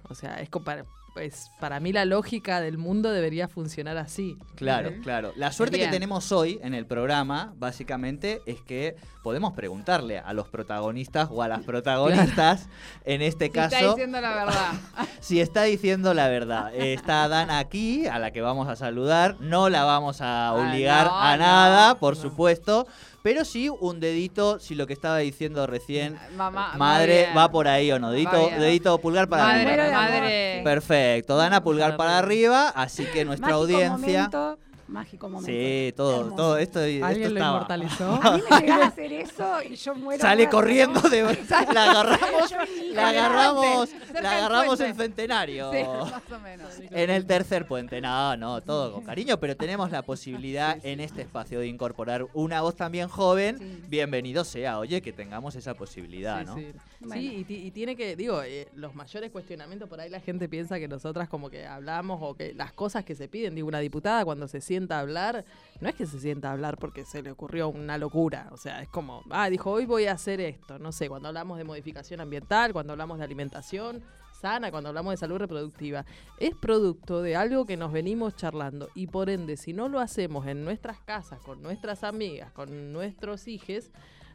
O 0.09 0.15
sea, 0.15 0.35
es 0.35 0.49
como 0.49 0.63
para, 0.63 0.85
pues, 1.13 1.51
para 1.59 1.79
mí 1.79 1.91
la 1.91 2.05
lógica 2.05 2.61
del 2.61 2.77
mundo 2.77 3.11
debería 3.11 3.47
funcionar 3.47 3.97
así. 3.97 4.37
Claro, 4.55 4.93
claro. 5.03 5.33
La 5.35 5.51
suerte 5.51 5.77
Bien. 5.77 5.89
que 5.89 5.93
tenemos 5.93 6.31
hoy 6.31 6.59
en 6.63 6.73
el 6.73 6.85
programa, 6.85 7.53
básicamente, 7.57 8.41
es 8.45 8.61
que 8.61 8.95
podemos 9.21 9.53
preguntarle 9.53 10.19
a 10.19 10.31
los 10.33 10.47
protagonistas 10.47 11.27
o 11.29 11.43
a 11.43 11.47
las 11.47 11.63
protagonistas, 11.63 12.67
en 13.05 13.21
este 13.21 13.45
Si 13.45 13.59
está 13.59 13.69
caso, 13.69 13.89
diciendo 13.89 14.21
la 14.21 14.33
verdad. 14.33 14.71
si 15.19 15.41
está 15.41 15.63
diciendo 15.63 16.13
la 16.13 16.27
verdad. 16.29 16.73
Está 16.73 17.27
Dana 17.27 17.59
aquí, 17.59 18.07
a 18.07 18.17
la 18.17 18.31
que 18.31 18.41
vamos 18.41 18.69
a 18.69 18.75
saludar. 18.77 19.35
No 19.41 19.69
la 19.69 19.83
vamos 19.83 20.21
a 20.21 20.53
obligar 20.53 21.07
no, 21.07 21.19
a 21.19 21.37
no, 21.37 21.43
nada, 21.43 21.95
por 21.95 22.15
no. 22.15 22.21
supuesto. 22.21 22.87
Pero 23.23 23.45
sí 23.45 23.69
un 23.69 23.99
dedito, 23.99 24.59
si 24.59 24.73
lo 24.73 24.87
que 24.87 24.93
estaba 24.93 25.17
diciendo 25.19 25.67
recién, 25.67 26.17
Mamá, 26.35 26.73
madre, 26.77 27.27
va 27.37 27.51
por 27.51 27.67
ahí 27.67 27.91
o 27.91 27.99
no. 27.99 28.11
Dedito, 28.11 28.49
dedito 28.59 28.97
pulgar 28.97 29.27
para 29.29 29.43
Madre, 29.43 29.79
arriba. 29.81 29.97
madre. 30.01 30.61
Perfecto, 30.63 31.37
Dana, 31.37 31.61
pulgar 31.63 31.97
para 31.97 32.17
arriba. 32.17 32.69
Así 32.69 33.05
que 33.05 33.23
nuestra 33.23 33.49
Mágico 33.49 33.61
audiencia. 33.61 33.91
momento, 34.29 34.57
mágico 34.91 35.29
momento. 35.29 35.51
Sí, 35.51 35.93
todo, 35.95 36.19
Hermoso. 36.21 36.35
todo 36.35 36.57
esto, 36.57 36.79
esto 36.81 37.05
¿Alguien 37.05 37.33
lo 37.33 37.39
estaba- 37.39 37.53
inmortalizó? 37.55 38.11
A 38.21 38.37
mí 38.37 38.43
me 38.49 38.59
llegaba 38.59 38.83
a 38.85 38.87
hacer 38.87 39.13
eso 39.13 39.63
y 39.69 39.75
yo 39.75 39.95
muero. 39.95 40.21
Sale 40.21 40.49
corriendo 40.49 41.01
¿no? 41.01 41.09
de 41.09 41.23
la 41.73 41.91
agarramos, 41.91 42.51
la 42.93 43.09
agarramos, 43.09 43.89
la 44.21 44.31
agarramos 44.37 44.79
en 44.81 44.95
centenario. 44.95 45.71
Sí, 45.71 45.79
más 45.83 46.21
o 46.31 46.39
menos. 46.39 46.67
En 46.91 47.09
el 47.09 47.25
tercer 47.25 47.65
puente, 47.67 48.01
no, 48.01 48.35
no, 48.37 48.61
todo 48.61 48.93
con 48.93 49.03
cariño, 49.03 49.39
pero 49.39 49.55
tenemos 49.55 49.91
la 49.91 50.01
posibilidad 50.01 50.77
en 50.85 50.99
este 50.99 51.21
espacio 51.21 51.59
de 51.59 51.67
incorporar 51.67 52.27
una 52.33 52.61
voz 52.61 52.75
también 52.75 53.07
joven. 53.07 53.57
Sí. 53.57 53.83
Bienvenido 53.87 54.43
sea, 54.43 54.79
oye, 54.79 55.01
que 55.01 55.13
tengamos 55.13 55.55
esa 55.55 55.73
posibilidad, 55.73 56.39
Sí, 56.41 56.45
¿no? 56.45 56.55
sí. 56.55 56.71
Bueno. 56.99 57.13
Sí, 57.21 57.35
y, 57.37 57.43
ti- 57.45 57.55
y 57.65 57.71
tiene 57.71 57.95
que, 57.95 58.15
digo, 58.15 58.43
eh, 58.43 58.67
los 58.75 58.93
mayores 58.93 59.31
cuestionamientos, 59.31 59.89
por 59.89 59.99
ahí 59.99 60.09
la 60.09 60.19
gente 60.19 60.47
piensa 60.47 60.77
que 60.79 60.87
nosotras 60.87 61.29
como 61.29 61.49
que 61.49 61.65
hablamos 61.65 62.19
o 62.21 62.35
que 62.35 62.53
las 62.53 62.73
cosas 62.73 63.03
que 63.03 63.15
se 63.15 63.27
piden, 63.27 63.55
digo, 63.55 63.67
una 63.67 63.79
diputada 63.79 64.23
cuando 64.23 64.47
se 64.47 64.61
sienta 64.81 64.99
hablar, 64.99 65.45
no 65.79 65.89
es 65.89 65.95
que 65.95 66.07
se 66.07 66.19
sienta 66.19 66.49
a 66.49 66.53
hablar 66.53 66.77
porque 66.77 67.05
se 67.05 67.21
le 67.21 67.29
ocurrió 67.29 67.69
una 67.69 67.99
locura, 67.99 68.49
o 68.51 68.57
sea, 68.57 68.81
es 68.81 68.89
como, 68.89 69.23
ah, 69.29 69.47
dijo, 69.49 69.69
hoy 69.69 69.85
voy 69.85 70.05
a 70.05 70.13
hacer 70.13 70.41
esto, 70.41 70.79
no 70.79 70.91
sé, 70.91 71.07
cuando 71.07 71.27
hablamos 71.27 71.59
de 71.59 71.63
modificación 71.63 72.19
ambiental, 72.19 72.73
cuando 72.73 72.93
hablamos 72.93 73.19
de 73.19 73.25
alimentación, 73.25 74.03
sana 74.41 74.71
cuando 74.71 74.89
hablamos 74.89 75.13
de 75.13 75.17
salud 75.17 75.37
reproductiva, 75.37 76.03
es 76.39 76.55
producto 76.55 77.21
de 77.21 77.35
algo 77.35 77.67
que 77.67 77.77
nos 77.77 77.91
venimos 77.91 78.35
charlando. 78.35 78.89
Y 78.95 79.05
por 79.05 79.29
ende, 79.29 79.55
si 79.55 79.71
no 79.71 79.87
lo 79.87 79.99
hacemos 79.99 80.47
en 80.47 80.65
nuestras 80.65 80.99
casas, 81.01 81.39
con 81.41 81.61
nuestras 81.61 82.03
amigas, 82.03 82.51
con 82.51 82.91
nuestros 82.91 83.47
hijos, 83.47 83.91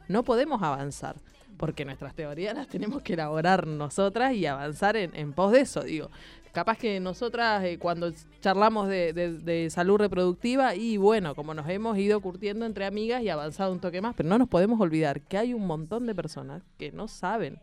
no 0.07 0.23
podemos 0.23 0.63
avanzar. 0.63 1.17
Porque 1.57 1.83
nuestras 1.83 2.13
teorías 2.13 2.55
las 2.55 2.67
tenemos 2.67 3.01
que 3.01 3.13
elaborar 3.13 3.67
nosotras 3.67 4.33
y 4.33 4.45
avanzar 4.45 4.95
en, 4.95 5.13
en 5.15 5.33
pos 5.33 5.51
de 5.51 5.61
eso. 5.61 5.81
Digo, 5.81 6.09
capaz 6.53 6.77
que 6.77 6.99
nosotras 6.99 7.63
eh, 7.63 7.77
cuando 7.79 8.11
charlamos 8.41 8.87
de, 8.87 9.13
de- 9.13 9.33
de 9.37 9.69
salud 9.69 9.97
reproductiva 9.97 10.75
y 10.75 10.97
bueno, 10.97 11.35
como 11.35 11.53
nos 11.53 11.67
hemos 11.69 11.97
ido 11.97 12.19
curtiendo 12.21 12.65
entre 12.65 12.85
amigas 12.85 13.21
y 13.21 13.29
avanzado 13.29 13.71
un 13.71 13.79
toque 13.79 14.01
más, 14.01 14.15
pero 14.15 14.27
no 14.29 14.37
nos 14.37 14.47
podemos 14.47 14.79
olvidar 14.81 15.21
que 15.21 15.37
hay 15.37 15.53
un 15.53 15.65
montón 15.67 16.05
de 16.05 16.15
personas 16.15 16.63
que 16.77 16.91
no 16.91 17.07
saben. 17.07 17.59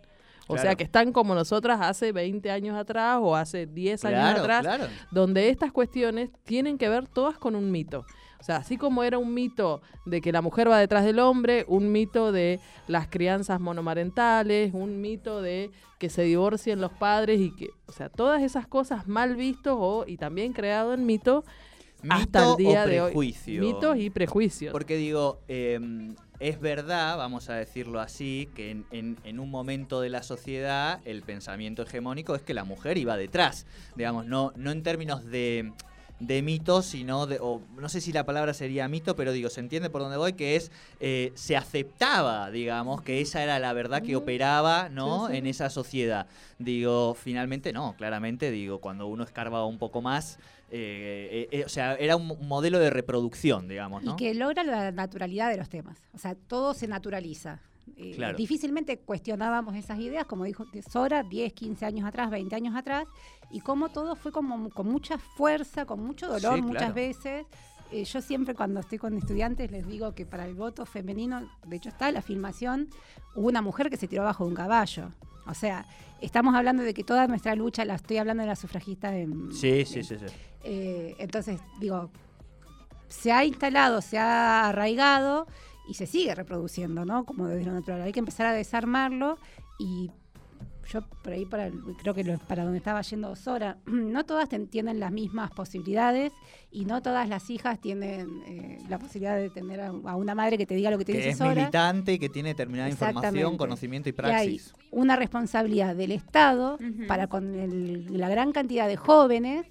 O 0.46 0.58
sea, 0.58 0.74
que 0.74 0.84
están 0.84 1.12
como 1.12 1.34
nosotras 1.34 1.80
hace 1.80 2.12
20 2.12 2.50
años 2.50 2.76
atrás 2.76 3.18
o 3.22 3.34
hace 3.34 3.64
10 3.66 4.04
años 4.04 4.20
Claro, 4.20 4.40
atrás, 4.40 4.60
claro. 4.62 4.84
donde 5.10 5.48
estas 5.48 5.72
cuestiones 5.72 6.28
tienen 6.44 6.76
que 6.76 6.90
ver 6.90 7.08
todas 7.08 7.38
con 7.38 7.56
un 7.56 7.70
mito. 7.72 8.04
O 8.44 8.46
sea, 8.46 8.56
así 8.56 8.76
como 8.76 9.02
era 9.02 9.16
un 9.16 9.32
mito 9.32 9.80
de 10.04 10.20
que 10.20 10.30
la 10.30 10.42
mujer 10.42 10.68
va 10.70 10.78
detrás 10.78 11.02
del 11.02 11.18
hombre, 11.18 11.64
un 11.66 11.90
mito 11.90 12.30
de 12.30 12.60
las 12.88 13.08
crianzas 13.08 13.58
monomarentales, 13.58 14.74
un 14.74 15.00
mito 15.00 15.40
de 15.40 15.70
que 15.98 16.10
se 16.10 16.24
divorcien 16.24 16.78
los 16.78 16.92
padres 16.92 17.40
y 17.40 17.56
que, 17.56 17.70
o 17.86 17.92
sea, 17.92 18.10
todas 18.10 18.42
esas 18.42 18.66
cosas 18.66 19.08
mal 19.08 19.34
vistos 19.34 19.78
o 19.80 20.04
y 20.06 20.18
también 20.18 20.52
creado 20.52 20.92
en 20.92 21.06
mito 21.06 21.42
hasta 22.10 22.40
Mito 22.40 22.50
el 22.50 22.56
día 22.58 22.84
o 22.84 22.86
de 22.86 23.00
hoy. 23.00 23.12
Mitos 23.62 23.96
y 23.96 24.10
prejuicios. 24.10 24.72
Porque 24.72 24.96
digo, 24.98 25.40
eh, 25.48 25.80
es 26.38 26.60
verdad, 26.60 27.16
vamos 27.16 27.48
a 27.48 27.54
decirlo 27.54 27.98
así, 27.98 28.50
que 28.54 28.72
en, 28.72 28.84
en- 28.90 29.16
en 29.24 29.40
un 29.40 29.50
momento 29.50 30.02
de 30.02 30.10
la 30.10 30.22
sociedad 30.22 31.00
el 31.06 31.22
pensamiento 31.22 31.80
hegemónico 31.82 32.34
es 32.34 32.42
que 32.42 32.52
la 32.52 32.64
mujer 32.64 32.98
iba 32.98 33.16
detrás. 33.16 33.66
Digamos, 33.96 34.26
no, 34.26 34.52
no 34.56 34.70
en 34.70 34.82
términos 34.82 35.24
de, 35.24 35.72
de 36.20 36.42
mito, 36.42 36.82
sino 36.82 37.26
de, 37.26 37.38
o 37.40 37.60
no 37.76 37.88
sé 37.88 38.00
si 38.00 38.12
la 38.12 38.24
palabra 38.24 38.54
sería 38.54 38.88
mito, 38.88 39.16
pero 39.16 39.32
digo, 39.32 39.50
se 39.50 39.60
entiende 39.60 39.90
por 39.90 40.02
dónde 40.02 40.16
voy, 40.16 40.34
que 40.34 40.56
es, 40.56 40.70
eh, 41.00 41.32
se 41.34 41.56
aceptaba, 41.56 42.50
digamos, 42.50 43.02
que 43.02 43.20
esa 43.20 43.42
era 43.42 43.58
la 43.58 43.72
verdad 43.72 44.02
que 44.02 44.16
operaba, 44.16 44.88
¿no? 44.88 45.26
Sí, 45.26 45.32
sí. 45.32 45.38
En 45.38 45.46
esa 45.46 45.70
sociedad. 45.70 46.26
Digo, 46.58 47.14
finalmente 47.14 47.72
no, 47.72 47.94
claramente, 47.96 48.50
digo, 48.50 48.78
cuando 48.78 49.06
uno 49.06 49.24
escarbaba 49.24 49.66
un 49.66 49.78
poco 49.78 50.02
más, 50.02 50.38
eh, 50.70 51.48
eh, 51.52 51.58
eh, 51.60 51.64
o 51.64 51.68
sea, 51.68 51.94
era 51.94 52.16
un 52.16 52.36
modelo 52.48 52.80
de 52.80 52.90
reproducción, 52.90 53.68
digamos, 53.68 54.02
¿no? 54.02 54.14
Y 54.14 54.16
que 54.16 54.34
logra 54.34 54.64
la 54.64 54.90
naturalidad 54.90 55.50
de 55.50 55.56
los 55.56 55.68
temas. 55.68 55.98
O 56.12 56.18
sea, 56.18 56.34
todo 56.34 56.74
se 56.74 56.88
naturaliza. 56.88 57.60
Eh, 57.96 58.12
Claro. 58.16 58.36
Difícilmente 58.36 58.98
cuestionábamos 58.98 59.74
esas 59.76 59.98
ideas, 59.98 60.24
como 60.26 60.44
dijo 60.44 60.66
Sora, 60.90 61.22
10, 61.22 61.52
15 61.52 61.84
años 61.86 62.06
atrás, 62.06 62.30
20 62.30 62.54
años 62.56 62.74
atrás, 62.76 63.06
y 63.50 63.60
cómo 63.60 63.88
todo 63.90 64.16
fue 64.16 64.32
como 64.32 64.70
con 64.70 64.88
mucha 64.88 65.18
fuerza, 65.18 65.84
con 65.84 66.00
mucho 66.04 66.26
dolor 66.28 66.56
Sí, 66.56 66.62
muchas 66.62 66.78
claro. 66.78 66.94
veces. 66.94 67.46
Eh, 67.92 68.04
yo 68.04 68.20
siempre 68.22 68.54
cuando 68.54 68.80
estoy 68.80 68.98
con 68.98 69.16
estudiantes 69.16 69.70
les 69.70 69.86
digo 69.86 70.14
que 70.14 70.24
para 70.26 70.46
el 70.46 70.54
voto 70.54 70.84
femenino, 70.86 71.48
de 71.66 71.76
hecho 71.76 71.90
está 71.90 72.10
la 72.10 72.22
filmación, 72.22 72.88
hubo 73.36 73.48
una 73.48 73.62
mujer 73.62 73.90
que 73.90 73.96
se 73.96 74.08
tiró 74.08 74.22
abajo 74.22 74.44
de 74.44 74.50
un 74.50 74.56
caballo. 74.56 75.10
O 75.46 75.54
sea, 75.54 75.84
estamos 76.22 76.54
hablando 76.54 76.82
de 76.82 76.94
que 76.94 77.04
toda 77.04 77.26
nuestra 77.28 77.54
lucha, 77.54 77.84
la 77.84 77.96
estoy 77.96 78.16
hablando 78.16 78.40
de 78.42 78.48
la 78.48 78.56
sufragista 78.56 79.14
en, 79.16 79.52
Sí, 79.52 79.84
sí, 79.84 80.02
sí, 80.02 80.16
sí. 80.18 80.24
eh, 80.64 81.14
entonces, 81.18 81.60
digo, 81.78 82.10
se 83.08 83.30
ha 83.30 83.44
instalado, 83.44 84.00
se 84.00 84.18
ha 84.18 84.68
arraigado 84.70 85.46
y 85.88 85.94
se 85.94 86.06
sigue 86.06 86.34
reproduciendo, 86.34 87.04
¿no? 87.04 87.24
Como 87.24 87.46
desde 87.46 87.64
lo 87.66 87.72
natural. 87.72 88.02
Hay 88.02 88.12
que 88.12 88.20
empezar 88.20 88.46
a 88.46 88.52
desarmarlo 88.52 89.38
y 89.78 90.10
yo 90.92 91.00
por 91.22 91.32
ahí 91.32 91.46
para 91.46 91.66
el- 91.66 91.80
creo 91.98 92.12
que 92.12 92.22
lo- 92.24 92.38
para 92.38 92.62
donde 92.64 92.76
estaba 92.78 93.00
yendo 93.00 93.34
Sora, 93.36 93.78
no 93.86 94.24
todas 94.24 94.48
ten- 94.50 94.66
tienen 94.68 95.00
las 95.00 95.12
mismas 95.12 95.50
posibilidades 95.50 96.32
y 96.70 96.84
no 96.84 97.00
todas 97.00 97.26
las 97.28 97.48
hijas 97.48 97.80
tienen 97.80 98.28
eh, 98.46 98.78
la 98.90 98.98
posibilidad 98.98 99.36
de 99.36 99.48
tener 99.48 99.80
a, 99.80 99.86
a 99.88 100.16
una 100.16 100.34
madre 100.34 100.58
que 100.58 100.66
te 100.66 100.74
diga 100.74 100.90
lo 100.90 100.98
que 100.98 101.06
te 101.06 101.12
Que 101.12 101.18
dice 101.18 101.30
es 101.30 101.38
Sora. 101.38 101.54
militante 101.54 102.12
y 102.12 102.18
que 102.18 102.28
tiene 102.28 102.50
determinada 102.50 102.90
información, 102.90 103.56
conocimiento 103.56 104.08
y 104.08 104.12
Y 104.12 104.14
hay 104.14 104.16
praxis. 104.16 104.74
una 104.90 105.16
responsabilidad 105.16 105.96
del 105.96 106.12
Estado 106.12 106.78
para 107.08 107.28
con 107.28 107.54
el- 107.54 108.18
la 108.18 108.28
gran 108.28 108.52
cantidad 108.52 108.86
de 108.86 108.96
jóvenes 108.96 109.66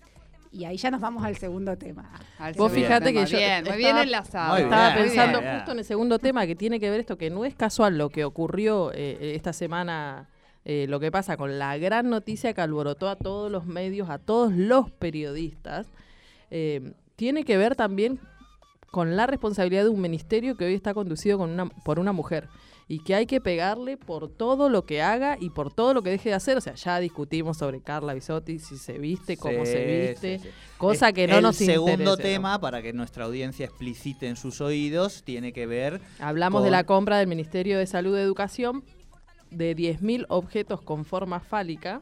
y 0.54 0.66
ahí 0.66 0.78
ya 0.78 0.92
nos 0.92 1.02
vamos 1.02 1.24
al 1.26 1.36
segundo 1.36 1.76
tema. 1.78 2.10
Al 2.38 2.54
Vos 2.54 2.72
segundo 2.72 3.00
tema. 3.00 3.12
que 3.26 3.26
yo 3.32 3.38
Bien, 3.38 3.50
muy 3.52 3.58
estaba- 3.72 3.76
bien 3.76 3.98
enlazado. 3.98 4.54
Muy 4.54 4.62
Estaba 4.62 4.94
bien, 4.94 5.06
pensando 5.08 5.42
bien. 5.42 5.56
justo 5.56 5.72
en 5.74 5.80
el 5.80 5.86
segundo 5.86 6.20
tema 6.20 6.46
que 6.48 6.56
tiene 6.56 6.80
que 6.80 6.90
ver 6.90 7.00
esto, 7.00 7.18
que 7.18 7.30
no 7.30 7.44
es 7.44 7.56
casual 7.56 7.98
lo 7.98 8.10
que 8.10 8.24
ocurrió 8.24 8.92
eh, 8.94 9.34
esta 9.36 9.52
semana, 9.52 10.30
eh, 10.64 10.86
lo 10.88 11.00
que 11.00 11.12
pasa 11.12 11.36
con 11.38 11.58
la 11.60 11.78
gran 11.78 12.10
noticia 12.10 12.54
que 12.54 12.62
alborotó 12.62 13.10
a 13.10 13.16
todos 13.18 13.52
los 13.52 13.66
medios, 13.66 14.10
a 14.10 14.20
todos 14.20 14.54
los 14.54 14.92
periodistas, 14.92 15.88
eh, 16.52 16.94
tiene 17.16 17.44
que 17.46 17.58
ver 17.58 17.76
también 17.76 18.20
con 18.92 19.16
la 19.16 19.26
responsabilidad 19.26 19.84
de 19.84 19.90
un 19.90 20.02
ministerio 20.02 20.56
que 20.56 20.66
hoy 20.66 20.76
está 20.76 20.94
conducido 20.94 21.40
con 21.40 21.50
una, 21.50 21.66
por 21.66 21.98
una 22.00 22.12
mujer 22.12 22.48
y 22.88 23.00
que 23.00 23.16
hay 23.16 23.26
que 23.26 23.40
pegarle 23.40 23.96
por 23.98 24.30
todo 24.30 24.70
lo 24.70 24.86
que 24.86 25.02
haga 25.02 25.38
y 25.40 25.50
por 25.50 25.74
todo 25.74 25.94
lo 25.94 26.02
que 26.04 26.10
deje 26.10 26.30
de 26.30 26.36
hacer. 26.36 26.58
O 26.58 26.62
sea, 26.62 26.76
ya 26.76 27.00
discutimos 27.00 27.58
sobre 27.58 27.82
Carla 27.82 28.14
Bisotti, 28.14 28.60
si 28.60 28.78
se 28.78 28.98
viste, 29.00 29.38
cómo 29.38 29.66
Sí, 29.66 29.72
se 29.72 29.86
viste, 29.86 30.40
sí, 30.40 30.44
sí. 30.50 30.50
cosa 30.78 31.08
Es- 31.10 31.14
que 31.16 31.28
no 31.28 31.38
el 31.38 31.44
nos 31.44 31.56
segundo 31.56 31.92
interesa, 31.92 32.12
¿no? 32.12 32.18
tema, 32.18 32.60
para 32.60 32.82
que 32.82 32.92
nuestra 32.94 33.26
audiencia 33.26 33.66
explicite 33.66 34.28
en 34.28 34.36
sus 34.36 34.60
oídos, 34.62 35.24
tiene 35.24 35.54
que 35.54 35.66
ver 35.66 36.02
Hablamos 36.20 36.60
con- 36.60 36.66
de 36.66 36.72
la 36.72 36.84
compra 36.84 37.18
del 37.18 37.28
Ministerio 37.28 37.78
de 37.80 37.88
Salud 37.88 38.18
y 38.18 38.22
Educación 38.22 38.84
de 39.50 39.76
10.000 39.76 40.26
objetos 40.30 40.82
con 40.82 41.06
forma 41.06 41.40
fálica 41.40 42.02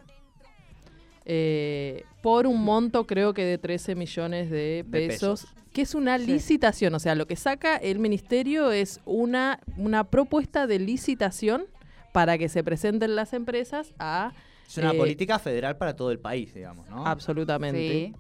eh, 1.26 2.04
por 2.24 2.48
un 2.48 2.63
monto 2.63 3.06
creo 3.06 3.34
que 3.34 3.44
de 3.46 3.58
13 3.58 3.94
millones 3.96 4.50
de 4.50 4.84
De 4.88 5.08
pesos. 5.08 5.46
Que 5.73 5.81
es 5.84 5.95
una 5.95 6.17
licitación, 6.17 6.93
o 6.95 6.99
sea, 6.99 7.15
lo 7.15 7.27
que 7.27 7.36
saca 7.36 7.75
el 7.77 7.99
ministerio 7.99 8.71
es 8.71 8.99
una, 9.05 9.60
una 9.77 10.03
propuesta 10.03 10.67
de 10.67 10.79
licitación 10.79 11.65
para 12.13 12.38
que 12.38 12.49
se 12.49 12.63
presenten 12.63 13.15
las 13.15 13.34
empresas 13.34 13.93
a 13.99 14.34
es 14.67 14.77
una 14.77 14.91
eh, 14.91 14.97
política 14.97 15.39
federal 15.39 15.77
para 15.77 15.95
todo 15.95 16.12
el 16.12 16.19
país, 16.19 16.53
digamos, 16.53 16.89
¿no? 16.89 17.05
absolutamente. 17.05 17.79
Sí. 18.13 18.15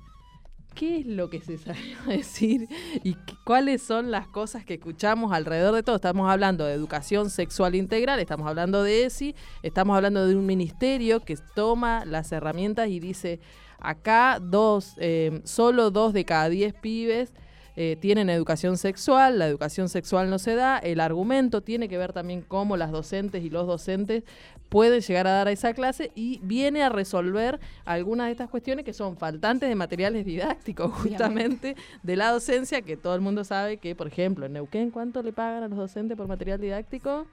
¿Qué 0.73 0.99
es 0.99 1.05
lo 1.05 1.29
que 1.29 1.41
se 1.41 1.57
salió 1.57 1.97
a 2.07 2.11
decir 2.11 2.67
y 3.03 3.15
qué- 3.15 3.35
cuáles 3.43 3.81
son 3.81 4.09
las 4.11 4.27
cosas 4.29 4.63
que 4.63 4.75
escuchamos 4.75 5.33
alrededor 5.33 5.75
de 5.75 5.83
todo? 5.83 5.97
Estamos 5.97 6.29
hablando 6.29 6.63
de 6.65 6.73
educación 6.73 7.29
sexual 7.29 7.75
integral, 7.75 8.19
estamos 8.21 8.47
hablando 8.47 8.81
de 8.83 9.03
ESI, 9.05 9.35
estamos 9.63 9.97
hablando 9.97 10.25
de 10.25 10.35
un 10.37 10.45
ministerio 10.45 11.19
que 11.19 11.35
toma 11.55 12.05
las 12.05 12.31
herramientas 12.31 12.87
y 12.87 13.01
dice, 13.01 13.41
acá 13.79 14.39
dos, 14.41 14.93
eh, 14.97 15.41
solo 15.43 15.91
dos 15.91 16.13
de 16.13 16.23
cada 16.23 16.47
diez 16.47 16.73
pibes 16.73 17.33
eh, 17.75 17.97
tienen 17.99 18.29
educación 18.29 18.77
sexual, 18.77 19.39
la 19.39 19.47
educación 19.47 19.87
sexual 19.89 20.29
no 20.29 20.39
se 20.39 20.55
da, 20.55 20.77
el 20.77 20.99
argumento 20.99 21.61
tiene 21.61 21.87
que 21.87 21.97
ver 21.97 22.11
también 22.13 22.41
cómo 22.47 22.75
las 22.77 22.91
docentes 22.91 23.43
y 23.43 23.49
los 23.49 23.65
docentes 23.67 24.23
pueden 24.69 25.01
llegar 25.01 25.27
a 25.27 25.31
dar 25.31 25.47
a 25.47 25.51
esa 25.51 25.73
clase 25.73 26.11
y 26.15 26.39
viene 26.43 26.81
a 26.83 26.89
resolver 26.89 27.59
algunas 27.85 28.27
de 28.27 28.31
estas 28.31 28.49
cuestiones 28.49 28.85
que 28.85 28.93
son 28.93 29.17
faltantes 29.17 29.67
de 29.69 29.75
materiales 29.75 30.25
didácticos 30.25 30.91
justamente 30.93 31.75
de 32.03 32.15
la 32.15 32.31
docencia, 32.31 32.81
que 32.81 32.97
todo 32.97 33.15
el 33.15 33.21
mundo 33.21 33.43
sabe 33.43 33.77
que, 33.77 33.95
por 33.95 34.07
ejemplo, 34.07 34.45
en 34.45 34.53
Neuquén, 34.53 34.91
¿cuánto 34.91 35.21
le 35.23 35.33
pagan 35.33 35.63
a 35.63 35.67
los 35.67 35.77
docentes 35.77 36.17
por 36.17 36.27
material 36.27 36.59
didáctico? 36.61 37.25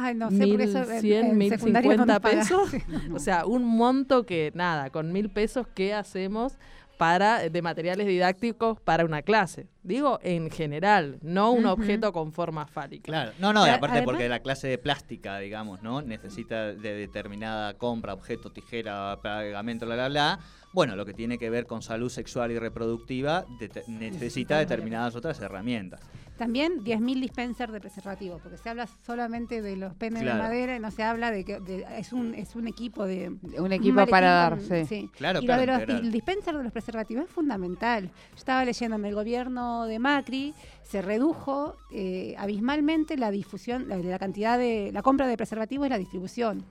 Ay, 0.00 0.14
no 0.14 0.30
sé, 0.30 0.46
porque 0.46 0.62
eso 0.62 0.78
en- 0.78 1.36
1100, 1.36 1.42
en 1.42 1.48
secundaria 1.50 1.96
no 1.96 2.04
1050 2.06 2.06
nos 2.06 2.20
pagan. 2.20 2.38
pesos. 2.38 2.70
Sí. 2.70 2.78
O 3.14 3.18
sea, 3.18 3.46
un 3.46 3.64
monto 3.64 4.24
que, 4.24 4.52
nada, 4.54 4.90
con 4.90 5.12
mil 5.12 5.28
pesos, 5.28 5.66
¿qué 5.74 5.92
hacemos 5.94 6.56
para 6.98 7.48
de 7.48 7.62
materiales 7.62 8.06
didácticos 8.06 8.78
para 8.80 9.06
una 9.06 9.22
clase? 9.22 9.66
Digo, 9.82 10.18
en 10.22 10.50
general, 10.50 11.18
no 11.22 11.52
un 11.52 11.64
objeto 11.64 12.12
con 12.12 12.32
forma 12.32 12.66
fálica. 12.66 13.04
Claro, 13.04 13.32
no, 13.38 13.54
no, 13.54 13.66
y 13.66 13.70
aparte 13.70 13.96
además- 13.98 14.04
porque 14.12 14.28
la 14.28 14.40
clase 14.40 14.68
de 14.68 14.76
plástica, 14.76 15.38
digamos, 15.38 15.82
¿no? 15.82 16.02
Necesita 16.02 16.74
de 16.74 16.94
determinada 16.94 17.74
compra, 17.74 18.12
objeto, 18.12 18.50
tijera, 18.50 19.18
pegamento, 19.22 19.86
bla, 19.86 19.94
bla, 19.94 20.08
bla. 20.08 20.38
Bueno, 20.74 20.96
lo 20.96 21.06
que 21.06 21.14
tiene 21.14 21.38
que 21.38 21.48
ver 21.48 21.64
con 21.66 21.80
salud 21.80 22.10
sexual 22.10 22.50
y 22.50 22.58
reproductiva 22.58 23.46
necesita 23.86 24.58
determinadas 24.58 25.16
otras 25.16 25.40
herramientas. 25.40 26.00
También 26.38 26.84
10.000 26.84 27.20
dispensers 27.20 27.72
de 27.72 27.80
preservativos, 27.80 28.40
porque 28.40 28.56
se 28.56 28.68
habla 28.70 28.86
solamente 29.04 29.60
de 29.60 29.76
los 29.76 29.94
penes 29.94 30.22
Claro. 30.22 30.36
de 30.36 30.42
madera 30.44 30.76
y 30.76 30.80
no 30.80 30.90
se 30.92 31.02
habla 31.02 31.30
de 31.32 31.44
que 31.44 31.58
de- 31.60 31.84
es, 31.98 32.12
un, 32.12 32.32
es 32.34 32.54
un 32.54 32.68
equipo 32.68 33.04
de... 33.04 33.36
Un 33.58 33.72
equipo 33.72 34.06
para 34.06 34.30
dar, 34.30 34.60
sí. 34.60 35.10
Claro, 35.16 35.40
y 35.42 35.46
claro, 35.46 35.60
lo 35.66 35.66
de 35.66 35.66
los, 35.66 35.80
integral. 35.80 36.04
el 36.06 36.12
dispenser 36.12 36.56
de 36.56 36.62
los 36.62 36.72
preservativos 36.72 37.24
es 37.24 37.30
fundamental. 37.30 38.04
Yo 38.30 38.36
estaba 38.36 38.64
leyendo 38.64 38.96
en 38.96 39.04
el 39.04 39.14
gobierno 39.14 39.86
de 39.86 39.98
Macri, 39.98 40.54
se 40.82 41.02
redujo 41.02 41.76
eh, 41.90 42.34
abismalmente 42.38 43.16
la 43.16 43.30
difusión, 43.32 43.88
la, 43.88 43.96
la 43.98 44.18
cantidad 44.18 44.56
de, 44.56 44.90
la 44.92 45.02
compra 45.02 45.26
de 45.26 45.36
preservativos 45.36 45.86
y 45.88 45.90
la 45.90 45.98
distribución. 45.98 46.64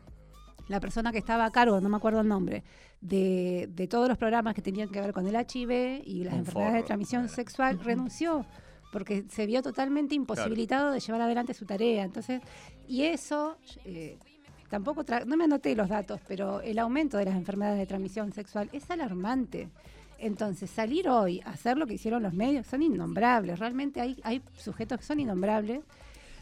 La 0.70 0.80
persona 0.80 1.12
que 1.12 1.18
estaba 1.18 1.46
a 1.46 1.52
cargo, 1.52 1.80
no 1.82 1.88
me 1.90 1.98
acuerdo 1.98 2.22
el 2.22 2.28
nombre, 2.28 2.64
de, 3.02 3.70
de 3.72 3.88
todos 3.88 4.08
los 4.10 4.18
programas 4.18 4.54
que 4.56 4.62
tenían 4.62 4.90
que 4.90 5.00
ver 5.00 5.14
con 5.14 5.28
el 5.28 5.36
HIV 5.36 6.02
y 6.06 6.24
las 6.24 6.34
Un 6.34 6.40
enfermedades 6.40 6.76
de 6.76 6.84
transmisión 6.84 7.30
sexual, 7.30 7.80
renunció 7.82 8.46
porque 8.92 9.26
se 9.30 9.46
vio 9.46 9.62
totalmente 9.62 10.16
imposibilitado 10.16 10.92
de 10.92 11.00
llevar 11.00 11.22
adelante 11.22 11.54
su 11.54 11.66
tarea. 11.66 12.04
Entonces, 12.04 12.42
y 12.88 13.04
eso, 13.04 13.58
eh, 13.86 14.18
tampoco 14.70 15.04
tra- 15.04 15.26
no 15.26 15.36
me 15.38 15.44
anoté 15.44 15.76
los 15.76 15.90
datos, 15.90 16.20
pero 16.28 16.62
el 16.62 16.80
aumento 16.80 17.18
de 17.18 17.26
las 17.26 17.36
enfermedades 17.36 17.80
de 17.80 17.86
transmisión 17.86 18.32
sexual 18.34 18.70
es 18.72 18.90
alarmante. 18.90 19.70
Entonces, 20.20 20.70
salir 20.72 21.08
hoy 21.10 21.42
a 21.46 21.52
hacer 21.52 21.78
lo 21.78 21.86
que 21.86 21.94
hicieron 21.94 22.24
los 22.24 22.34
medios 22.34 22.66
son 22.66 22.82
innombrables. 22.82 23.60
Realmente 23.60 24.02
hay, 24.02 24.18
hay 24.24 24.42
sujetos 24.58 25.00
que 25.00 25.06
son 25.06 25.20
innombrables. 25.20 25.82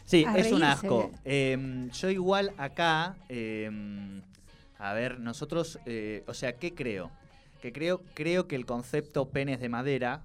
Sí, 0.06 0.24
es 0.36 0.52
un 0.52 0.62
asco. 0.62 1.10
Eh, 1.24 1.88
yo 1.92 2.10
igual 2.10 2.52
acá, 2.58 3.16
eh, 3.28 3.68
a 4.78 4.92
ver, 4.94 5.18
nosotros, 5.20 5.78
eh, 5.84 6.22
o 6.26 6.32
sea, 6.32 6.54
¿qué 6.56 6.74
creo? 6.74 7.10
Que 7.60 7.72
creo, 7.72 8.00
creo 8.14 8.46
que 8.46 8.54
el 8.56 8.64
concepto 8.66 9.28
penes 9.28 9.60
de 9.60 9.68
madera, 9.68 10.22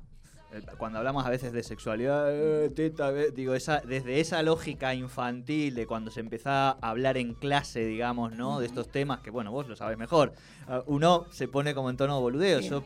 cuando 0.77 0.97
hablamos 0.99 1.25
a 1.25 1.29
veces 1.29 1.53
de 1.53 1.63
sexualidad, 1.63 2.27
eh, 2.29 2.69
teta, 2.69 3.11
eh, 3.11 3.31
digo, 3.33 3.53
esa, 3.55 3.81
desde 3.81 4.19
esa 4.19 4.41
lógica 4.43 4.93
infantil 4.93 5.75
de 5.75 5.87
cuando 5.87 6.11
se 6.11 6.19
empezaba 6.19 6.77
a 6.81 6.89
hablar 6.89 7.17
en 7.17 7.33
clase, 7.33 7.85
digamos, 7.85 8.33
¿no? 8.33 8.59
De 8.59 8.65
estos 8.65 8.89
temas, 8.89 9.19
que 9.21 9.29
bueno, 9.31 9.51
vos 9.51 9.67
lo 9.67 9.75
sabés 9.75 9.97
mejor, 9.97 10.33
ah, 10.67 10.81
uno 10.87 11.25
se 11.31 11.47
pone 11.47 11.73
como 11.73 11.89
en 11.89 11.97
tono 11.97 12.15
de 12.15 12.21
boludeo. 12.21 12.61
Sí. 12.61 12.69
Yo 12.69 12.83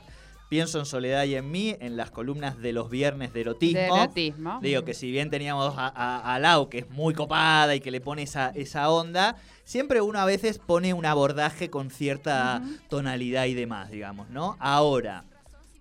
pienso 0.48 0.78
en 0.78 0.86
Soledad 0.86 1.24
y 1.24 1.34
en 1.36 1.50
mí, 1.50 1.76
en 1.80 1.98
las 1.98 2.12
columnas 2.12 2.60
de 2.60 2.72
los 2.72 2.90
viernes 2.92 3.34
de 3.34 3.42
erotismo. 3.42 3.80
De 3.80 3.88
erotismo. 4.04 4.60
Digo 4.62 4.84
que 4.86 4.94
si 4.94 5.10
bien 5.10 5.32
teníamos 5.32 5.74
a, 5.76 5.88
a- 5.88 6.36
a 6.36 6.40
Lau, 6.40 6.70
que 6.70 6.78
es 6.80 6.90
muy 6.92 7.16
copada 7.16 7.74
y 7.76 7.80
que 7.80 7.90
le 7.90 8.00
pone 8.00 8.22
esa, 8.22 8.50
esa 8.52 8.90
onda, 8.92 9.38
siempre 9.64 10.02
uno 10.02 10.20
a 10.20 10.26
veces 10.26 10.60
pone 10.60 10.94
un 10.94 11.06
abordaje 11.08 11.72
con 11.72 11.90
cierta 11.90 12.62
tonalidad 12.90 13.46
y 13.46 13.56
demás, 13.56 13.90
digamos, 13.90 14.30
¿no? 14.30 14.56
Ahora, 14.60 15.24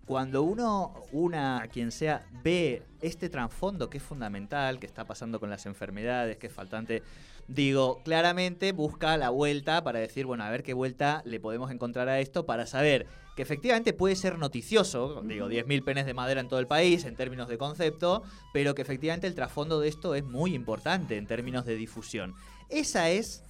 cuando 0.07 0.43
uno, 0.43 0.95
una, 1.13 1.67
quien 1.73 1.91
sea, 1.91 2.27
ve 2.43 2.83
este 3.01 3.29
trasfondo 3.29 3.91
que 3.91 3.99
es 3.99 4.05
fundamental, 4.05 4.79
que 4.79 4.87
está 4.87 5.05
pasando 5.05 5.41
con 5.41 5.51
las 5.51 5.67
enfermedades, 5.67 6.37
que 6.37 6.49
es 6.49 6.53
faltante, 6.53 7.03
digo, 7.49 8.03
claramente 8.05 8.73
busca 8.73 9.17
la 9.17 9.31
vuelta 9.31 9.83
para 9.85 9.99
decir, 9.99 10.27
bueno, 10.27 10.45
a 10.45 10.51
ver 10.51 10.63
qué 10.63 10.75
vuelta 10.75 11.23
le 11.25 11.41
podemos 11.41 11.71
encontrar 11.71 12.09
a 12.09 12.21
esto 12.21 12.47
para 12.47 12.67
saber 12.67 13.07
que 13.37 13.43
efectivamente 13.43 13.93
puede 13.93 14.17
ser 14.17 14.39
noticioso, 14.39 15.23
digo, 15.25 15.49
10.000 15.49 15.85
penes 15.85 16.07
de 16.07 16.15
madera 16.15 16.41
en 16.41 16.49
todo 16.49 16.61
el 16.61 16.67
país 16.67 17.05
en 17.05 17.17
términos 17.17 17.49
de 17.49 17.59
concepto, 17.59 18.23
pero 18.53 18.75
que 18.75 18.83
efectivamente 18.83 19.27
el 19.27 19.35
trasfondo 19.35 19.81
de 19.81 19.89
esto 19.89 20.15
es 20.15 20.25
muy 20.25 20.55
importante 20.55 21.17
en 21.17 21.27
términos 21.27 21.65
de 21.65 21.75
difusión. 21.75 22.35
Esa 22.69 23.11
es 23.11 23.43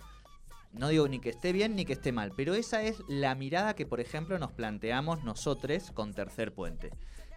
no 0.74 0.88
digo 0.88 1.08
ni 1.08 1.20
que 1.20 1.30
esté 1.30 1.52
bien 1.52 1.76
ni 1.76 1.84
que 1.84 1.92
esté 1.92 2.12
mal, 2.12 2.32
pero 2.36 2.54
esa 2.54 2.82
es 2.82 3.02
la 3.08 3.34
mirada 3.34 3.74
que, 3.74 3.86
por 3.86 4.00
ejemplo, 4.00 4.38
nos 4.38 4.52
planteamos 4.52 5.22
nosotros 5.24 5.90
con 5.92 6.14
Tercer 6.14 6.52
Puente. 6.52 6.90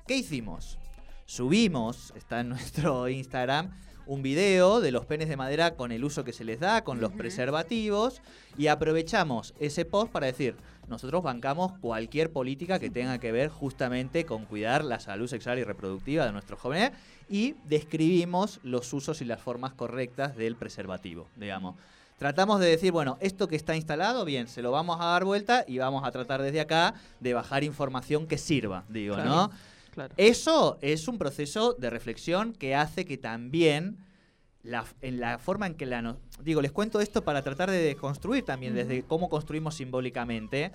¿Qué 0.08 0.18
hicimos? 0.18 0.78
Subimos, 1.26 2.14
está 2.16 2.40
en 2.40 2.50
nuestro 2.50 3.10
Instagram, 3.10 3.72
un 4.08 4.24
video 4.24 4.80
de 4.80 4.92
los 4.92 5.06
penes 5.06 5.28
de 5.28 5.36
madera 5.36 5.76
con 5.76 5.92
el 5.92 6.04
uso 6.04 6.24
que 6.24 6.34
se 6.34 6.46
les 6.46 6.60
da, 6.60 6.84
con 6.84 7.02
los 7.02 7.12
preservativos, 7.12 8.22
y 8.58 8.68
aprovechamos 8.68 9.54
ese 9.60 9.86
post 9.86 10.12
para 10.12 10.28
decir, 10.28 10.56
nosotros 10.88 11.22
bancamos 11.22 11.74
cualquier 11.80 12.32
política 12.32 12.80
que 12.80 12.90
tenga 12.90 13.20
que 13.20 13.34
ver 13.34 13.50
justamente 13.50 14.26
con 14.26 14.46
cuidar 14.46 14.86
la 14.86 15.02
salud 15.02 15.28
sexual 15.28 15.60
y 15.60 15.66
reproductiva 15.66 16.26
de 16.26 16.32
nuestros 16.32 16.60
jóvenes 16.60 16.92
y 17.30 17.56
describimos 17.66 18.62
los 18.64 18.94
usos 18.94 19.22
y 19.22 19.26
las 19.26 19.42
formas 19.42 19.74
correctas 19.74 20.38
del 20.38 20.56
preservativo, 20.56 21.28
digamos. 21.36 21.76
Tratamos 22.18 22.60
de 22.60 22.66
decir, 22.68 22.92
bueno, 22.92 23.18
esto 23.22 23.48
que 23.48 23.56
está 23.56 23.76
instalado, 23.76 24.26
bien, 24.26 24.48
se 24.48 24.62
lo 24.64 24.72
vamos 24.72 24.98
a 25.00 25.06
dar 25.06 25.24
vuelta 25.24 25.64
y 25.68 25.78
vamos 25.78 26.04
a 26.04 26.12
tratar 26.12 26.42
desde 26.42 26.60
acá 26.62 26.96
de 27.20 27.34
bajar 27.34 27.64
información 27.64 28.26
que 28.26 28.38
sirva, 28.40 28.84
digo, 28.90 29.16
Claro. 29.16 29.30
¿no? 29.30 29.52
Claro. 29.94 30.14
Eso 30.18 30.78
es 30.82 31.08
un 31.08 31.18
proceso 31.18 31.74
de 31.74 31.90
reflexión 31.90 32.54
que 32.54 32.76
hace 32.76 33.06
que 33.06 33.18
también 33.18 33.98
la, 34.64 34.86
en 35.02 35.20
la 35.20 35.38
forma 35.40 35.66
en 35.68 35.76
que 35.76 35.86
la... 35.86 36.02
no- 36.02 36.18
digo, 36.44 36.62
les 36.62 36.72
cuento 36.72 37.00
esto 37.02 37.24
para 37.24 37.42
tratar 37.44 37.70
de 37.72 37.96
construir 37.96 38.44
también 38.46 38.74
desde 38.76 39.04
cómo 39.04 39.30
construimos 39.30 39.76
simbólicamente, 39.76 40.72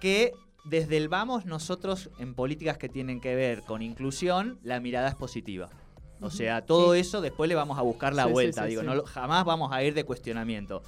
que 0.00 0.32
desde 0.64 0.96
el 0.96 1.08
vamos 1.08 1.46
nosotros 1.46 2.10
en 2.18 2.34
políticas 2.34 2.78
que 2.78 2.88
tienen 2.88 3.20
que 3.20 3.34
ver 3.34 3.62
con 3.62 3.82
inclusión, 3.82 4.58
la 4.62 4.80
mirada 4.80 5.08
es 5.08 5.14
positiva. 5.14 5.68
O 6.20 6.30
sea, 6.30 6.64
todo 6.64 6.94
eso 6.94 7.20
después 7.20 7.48
le 7.48 7.54
vamos 7.54 7.78
a 7.78 7.82
buscar 7.82 8.14
la 8.14 8.24
Sí, 8.26 8.32
vuelta. 8.32 8.62
sí, 8.62 8.68
digo, 8.70 8.82
no 8.82 9.04
jamás 9.04 9.44
vamos 9.44 9.72
a 9.72 9.82
ir 9.82 9.94
de 9.94 10.04
cuestionamiento. 10.04 10.82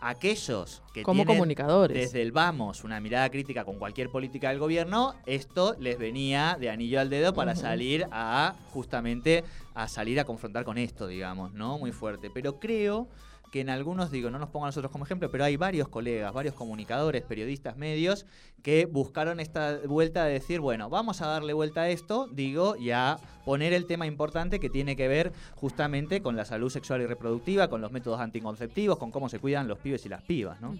Aquellos 0.00 0.82
que 0.92 1.02
Como 1.02 1.18
tienen 1.20 1.36
comunicadores. 1.36 1.96
desde 1.96 2.20
el 2.20 2.30
vamos 2.30 2.84
una 2.84 3.00
mirada 3.00 3.30
crítica 3.30 3.64
con 3.64 3.78
cualquier 3.78 4.10
política 4.10 4.50
del 4.50 4.58
gobierno, 4.58 5.14
esto 5.24 5.76
les 5.78 5.98
venía 5.98 6.58
de 6.60 6.68
anillo 6.68 7.00
al 7.00 7.08
dedo 7.08 7.32
para 7.32 7.56
salir 7.56 8.06
a 8.12 8.54
justamente 8.72 9.44
a 9.74 9.88
salir 9.88 10.20
a 10.20 10.24
confrontar 10.24 10.64
con 10.64 10.76
esto, 10.76 11.06
digamos, 11.06 11.54
¿no? 11.54 11.78
Muy 11.78 11.90
fuerte. 11.92 12.30
Pero 12.30 12.60
creo 12.60 13.08
que 13.54 13.60
en 13.60 13.70
algunos, 13.70 14.10
digo, 14.10 14.30
no 14.32 14.40
nos 14.40 14.48
pongo 14.48 14.66
a 14.66 14.68
nosotros 14.70 14.90
como 14.90 15.04
ejemplo, 15.04 15.30
pero 15.30 15.44
hay 15.44 15.56
varios 15.56 15.86
colegas, 15.86 16.32
varios 16.32 16.56
comunicadores, 16.56 17.22
periodistas, 17.22 17.76
medios, 17.76 18.26
que 18.64 18.86
buscaron 18.86 19.38
esta 19.38 19.78
vuelta 19.86 20.24
de 20.24 20.32
decir, 20.32 20.58
bueno, 20.58 20.90
vamos 20.90 21.22
a 21.22 21.28
darle 21.28 21.52
vuelta 21.52 21.82
a 21.82 21.88
esto, 21.88 22.26
digo, 22.32 22.74
y 22.74 22.90
a 22.90 23.16
poner 23.44 23.72
el 23.72 23.86
tema 23.86 24.06
importante 24.08 24.58
que 24.58 24.70
tiene 24.70 24.96
que 24.96 25.06
ver 25.06 25.30
justamente 25.54 26.20
con 26.20 26.34
la 26.34 26.44
salud 26.44 26.68
sexual 26.68 27.02
y 27.02 27.06
reproductiva, 27.06 27.68
con 27.68 27.80
los 27.80 27.92
métodos 27.92 28.18
anticonceptivos, 28.20 28.98
con 28.98 29.12
cómo 29.12 29.28
se 29.28 29.38
cuidan 29.38 29.68
los 29.68 29.78
pibes 29.78 30.04
y 30.04 30.08
las 30.08 30.22
pibas, 30.22 30.60
¿no? 30.60 30.74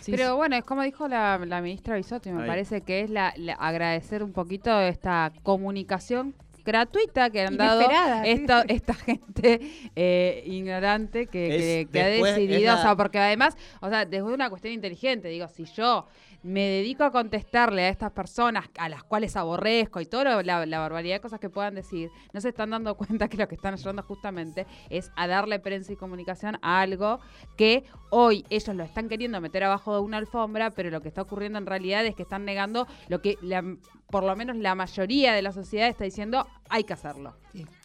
Sí, 0.00 0.10
Pero 0.10 0.34
bueno, 0.34 0.56
es 0.56 0.64
como 0.64 0.82
dijo 0.82 1.06
la, 1.06 1.38
la 1.46 1.62
ministra 1.62 1.94
Bisotti, 1.94 2.32
me 2.32 2.42
Ahí. 2.42 2.48
parece 2.48 2.80
que 2.80 3.02
es 3.02 3.10
la, 3.10 3.32
la- 3.36 3.54
agradecer 3.54 4.24
un 4.24 4.32
poquito 4.32 4.80
esta 4.80 5.30
comunicación 5.44 6.34
gratuita 6.64 7.30
que 7.30 7.42
han 7.42 7.56
dado 7.56 7.80
esta, 8.24 8.62
esta 8.68 8.94
gente 8.94 9.60
eh, 9.96 10.42
ignorante 10.46 11.26
que, 11.26 11.54
Es 11.56 11.86
que- 11.86 11.92
que 11.92 12.00
ha 12.02 12.06
después- 12.06 12.34
decidido, 12.36 12.72
la- 12.74 12.78
o 12.78 12.82
sea, 12.82 12.96
porque 12.96 13.18
además, 13.18 13.56
o 13.80 13.88
sea, 13.88 14.04
desde 14.04 14.22
una 14.22 14.50
cuestión 14.50 14.74
inteligente, 14.74 15.28
digo, 15.28 15.48
si 15.48 15.64
yo 15.64 16.06
me 16.42 16.60
dedico 16.62 17.04
a 17.04 17.10
contestarle 17.12 17.82
a 17.84 17.88
estas 17.90 18.12
personas 18.12 18.64
a 18.78 18.88
las 18.88 19.02
cuales 19.04 19.36
aborrezco 19.36 20.00
y 20.00 20.06
toda 20.06 20.42
la, 20.42 20.64
la 20.64 20.78
barbaridad 20.78 21.16
de 21.16 21.20
cosas 21.20 21.38
que 21.38 21.50
puedan 21.50 21.74
decir, 21.74 22.08
no 22.32 22.40
se 22.40 22.48
están 22.48 22.70
dando 22.70 22.94
cuenta 22.96 23.28
que 23.28 23.36
lo 23.36 23.46
que 23.46 23.56
están 23.56 23.74
ayudando 23.74 24.02
justamente 24.02 24.66
es 24.88 25.10
a 25.16 25.26
darle 25.26 25.58
prensa 25.58 25.92
y 25.92 25.96
comunicación 25.96 26.56
a 26.62 26.80
algo 26.80 27.20
que 27.58 27.84
hoy 28.08 28.46
ellos 28.48 28.74
lo 28.74 28.84
están 28.84 29.10
queriendo 29.10 29.38
meter 29.42 29.64
abajo 29.64 29.94
de 29.94 30.00
una 30.00 30.16
alfombra, 30.16 30.70
pero 30.70 30.88
lo 30.88 31.02
que 31.02 31.08
está 31.08 31.20
ocurriendo 31.20 31.58
en 31.58 31.66
realidad 31.66 32.06
es 32.06 32.14
que 32.14 32.22
están 32.22 32.46
negando 32.46 32.86
lo 33.08 33.20
que 33.20 33.36
la- 33.42 33.76
por 34.10 34.24
lo 34.24 34.34
menos 34.36 34.56
la 34.56 34.74
mayoría 34.74 35.32
de 35.32 35.42
la 35.42 35.52
sociedad 35.52 35.88
está 35.88 36.04
diciendo 36.04 36.46
hay 36.68 36.84
que 36.84 36.92
hacerlo. 36.92 37.34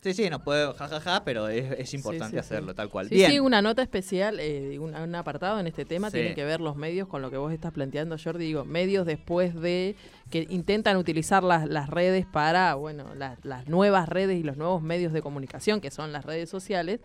Sí, 0.02 0.14
sí, 0.14 0.30
nos 0.30 0.42
puede 0.44 0.72
jajaja, 0.74 1.24
pero 1.24 1.48
es, 1.48 1.72
es 1.80 1.94
importante 1.96 2.28
Sí, 2.28 2.32
sí, 2.34 2.38
hacerlo, 2.40 2.72
sí. 2.72 2.76
tal 2.76 2.90
cual. 2.90 3.10
Sí, 3.10 3.16
Bien. 3.16 3.32
sí, 3.32 3.40
una 3.40 3.62
nota 3.62 3.82
especial, 3.82 4.40
eh, 4.40 4.78
un, 4.80 4.94
un 4.96 5.16
apartado 5.16 5.60
en 5.60 5.66
este 5.66 5.86
tema 5.86 6.10
Sí. 6.12 6.18
tiene 6.18 6.36
que 6.36 6.44
ver 6.46 6.62
los 6.62 6.76
medios 6.76 7.08
con 7.08 7.22
lo 7.24 7.32
que 7.32 7.38
vos 7.38 7.52
estás 7.52 7.72
planteando, 7.72 8.16
Jordi. 8.24 8.46
Digo, 8.46 8.64
medios 8.66 9.06
después 9.08 9.56
de 9.60 9.96
que 10.30 10.46
intentan 10.50 10.98
utilizar 10.98 11.44
las, 11.44 11.68
las 11.68 11.90
redes 11.90 12.26
para, 12.28 12.76
bueno, 12.76 13.16
las, 13.16 13.44
las 13.44 13.68
nuevas 13.68 14.08
redes 14.08 14.38
y 14.40 14.44
los 14.44 14.58
nuevos 14.58 14.82
medios 14.84 15.14
de 15.14 15.22
comunicación, 15.24 15.82
que 15.82 15.90
son 15.90 16.12
las 16.12 16.26
redes 16.26 16.50
sociales, 16.50 17.00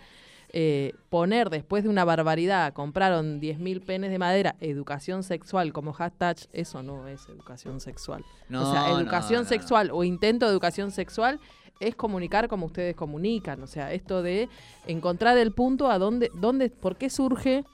eh, 0.52 0.94
poner 1.08 1.48
después 1.50 1.84
de 1.84 1.88
una 1.88 2.04
barbaridad, 2.04 2.72
compraron 2.72 3.40
10.000 3.40 3.84
penes 3.84 4.10
de 4.10 4.18
madera, 4.18 4.56
educación 4.60 5.22
sexual 5.22 5.72
como 5.72 5.92
hashtag, 5.92 6.36
eso 6.52 6.82
no 6.82 7.06
es 7.06 7.28
educación 7.28 7.80
sexual. 7.80 8.24
No, 8.48 8.68
o 8.68 8.72
sea, 8.72 8.90
educación 8.90 9.40
no, 9.40 9.44
no. 9.44 9.48
sexual 9.48 9.90
o 9.92 10.02
intento 10.04 10.46
de 10.46 10.52
educación 10.52 10.90
sexual 10.90 11.40
es 11.80 11.94
comunicar 11.94 12.48
como 12.48 12.66
ustedes 12.66 12.94
comunican. 12.94 13.62
O 13.62 13.66
sea, 13.66 13.92
esto 13.92 14.22
de 14.22 14.48
encontrar 14.86 15.38
el 15.38 15.52
punto 15.52 15.90
a 15.90 15.98
dónde, 15.98 16.30
dónde, 16.34 16.68
por 16.68 16.96
qué 16.96 17.10
surge, 17.10 17.64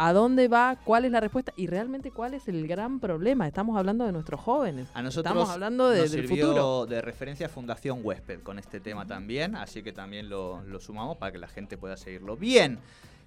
a 0.00 0.12
dónde 0.12 0.46
va, 0.46 0.76
cuál 0.84 1.04
es 1.04 1.10
la 1.10 1.18
respuesta 1.18 1.52
y 1.56 1.66
realmente 1.66 2.12
cuál 2.12 2.32
es 2.34 2.46
el 2.46 2.68
gran 2.68 3.00
problema. 3.00 3.48
Estamos 3.48 3.76
hablando 3.76 4.06
de 4.06 4.12
nuestros 4.12 4.40
jóvenes. 4.40 4.88
A 4.94 5.02
nosotros 5.02 5.32
Estamos 5.32 5.50
hablando 5.50 5.90
de- 5.90 6.02
nos 6.02 6.12
del 6.12 6.26
sirvió 6.28 6.46
futuro. 6.46 6.86
de 6.86 7.02
referencia 7.02 7.48
Fundación 7.48 8.00
Huésped 8.04 8.40
con 8.42 8.60
este 8.60 8.78
tema 8.78 9.06
también, 9.06 9.56
así 9.56 9.82
que 9.82 9.92
también 9.92 10.28
lo, 10.28 10.62
lo 10.62 10.78
sumamos 10.78 11.16
para 11.16 11.32
que 11.32 11.38
la 11.38 11.48
gente 11.48 11.76
pueda 11.76 11.96
seguirlo. 11.96 12.36
Bien, 12.36 12.78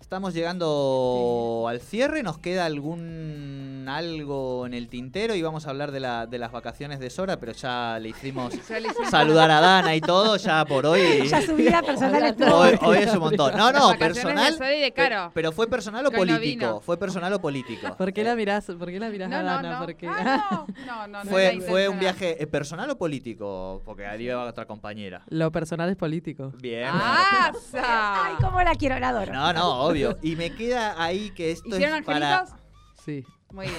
estamos 0.01 0.33
llegando 0.33 1.65
al 1.69 1.79
cierre, 1.79 2.23
nos 2.23 2.37
queda 2.37 2.65
algún 2.65 3.85
algo 3.87 4.65
en 4.67 4.73
el 4.73 4.87
tintero 4.89 5.33
y 5.35 5.41
vamos 5.41 5.65
a 5.65 5.71
hablar 5.71 5.91
de, 5.91 5.99
la, 5.99 6.25
de 6.27 6.37
las 6.37 6.51
vacaciones 6.51 6.99
de 6.99 7.09
Sora, 7.09 7.37
pero 7.39 7.51
ya 7.53 7.97
le 7.99 8.09
hicimos 8.09 8.53
saludar 9.09 9.49
a 9.51 9.59
Dana 9.59 9.95
y 9.95 10.01
todo, 10.01 10.37
ya 10.37 10.63
por 10.65 10.85
hoy. 10.85 11.27
Ya 11.27 11.41
su 11.41 11.55
vida 11.55 11.81
personal. 11.85 12.35
Hoy, 12.53 12.77
hoy 12.81 12.97
es 12.99 13.13
un 13.13 13.19
montón. 13.19 13.55
No, 13.57 13.71
no, 13.71 13.97
personal. 13.97 14.57
De 14.57 14.91
Caro. 14.93 15.31
Pero 15.33 15.51
fue 15.51 15.67
personal 15.67 16.05
o 16.05 16.11
político. 16.11 16.81
Fue 16.81 16.97
personal 16.97 17.33
o 17.33 17.41
político. 17.41 17.95
¿Por 17.97 18.13
qué 18.13 18.23
la 18.23 18.35
mirás, 18.35 18.65
por 18.65 18.89
qué 18.89 18.99
la 18.99 19.09
mirás 19.09 19.29
No, 19.29 19.37
a 19.37 19.41
no, 19.41 19.45
Dana? 19.47 19.71
no. 19.71 19.79
Porque- 19.79 20.07
Ah, 20.07 20.43
no, 20.51 20.67
no, 20.85 21.07
no, 21.07 21.23
no 21.23 21.29
Fue, 21.29 21.59
fue 21.61 21.89
un 21.89 21.99
viaje 21.99 22.41
eh, 22.41 22.47
personal 22.47 22.89
o 22.89 22.97
político, 22.97 23.81
porque 23.85 24.05
ahí 24.05 24.23
iba 24.25 24.43
otra 24.45 24.65
compañera. 24.65 25.23
Lo 25.29 25.51
personal 25.51 25.89
es 25.89 25.95
político. 25.95 26.51
Bien. 26.61 26.89
¡Ah! 26.91 27.51
Ay, 27.73 28.33
cómo 28.41 28.61
la 28.61 28.75
quiero, 28.75 28.99
la 28.99 29.09
adoro. 29.09 29.33
No, 29.33 29.53
no, 29.53 29.90
obvio. 29.91 30.17
Y 30.23 30.35
me 30.35 30.53
queda 30.55 31.01
ahí 31.01 31.31
que 31.31 31.51
esto 31.51 31.69
¿Hicieron 31.69 31.99
es 31.99 32.05
para. 32.05 32.39
angelitos? 32.39 32.59
Sí. 33.05 33.25
Muy 33.51 33.65
bien. 33.67 33.77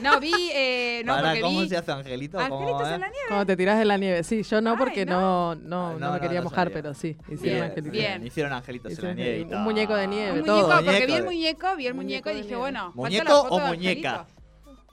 No, 0.00 0.18
vi, 0.20 0.32
eh, 0.52 1.02
no, 1.04 1.14
Para, 1.14 1.28
porque 1.28 1.40
¿Cómo 1.40 1.60
vi 1.60 1.68
se 1.68 1.76
hace 1.76 1.90
Angelito? 1.92 2.38
¿Cómo, 2.38 2.56
Angelitos 2.60 2.88
en 2.92 3.00
la 3.00 3.06
nieve. 3.08 3.24
Cuando 3.28 3.46
te 3.46 3.56
tirás 3.56 3.78
de 3.78 3.84
la 3.86 3.96
nieve, 3.96 4.22
sí, 4.24 4.42
yo 4.42 4.60
no 4.60 4.72
Ay, 4.72 4.76
porque 4.78 5.06
no. 5.06 5.54
no, 5.54 5.54
no, 5.54 5.86
Ah, 5.88 5.92
no, 5.92 5.98
no, 5.98 6.06
me 6.12 6.16
no, 6.16 6.20
quería 6.22 6.40
no 6.40 6.44
mojar, 6.44 6.68
sabía. 6.68 6.74
pero 6.82 6.94
sí, 6.94 7.16
hicieron 7.28 7.40
Bien, 7.42 7.62
angelitos. 7.64 7.92
bien. 7.92 8.26
Hicieron 8.26 8.52
angelitos 8.52 8.92
en 8.92 8.96
la 8.96 9.10
Hicieron 9.12 9.16
nieve 9.16 9.56
un 9.56 9.62
muñeco 9.62 9.94
de 9.94 10.06
nieve. 10.06 10.40
Un 10.40 10.46
todo. 10.46 10.56
muñeco, 10.68 10.84
porque 10.84 11.06
vi 11.06 11.12
el 11.14 11.24
muñeco, 11.24 11.76
vi 11.76 11.86
el 11.86 11.94
Muñeco 11.94 12.28
muñeco 12.28 12.30
y 12.30 12.42
dije, 12.42 12.56
bueno, 12.56 12.92
¿Muñeco 12.94 13.40
o 13.42 13.60
muñeca? 13.60 14.26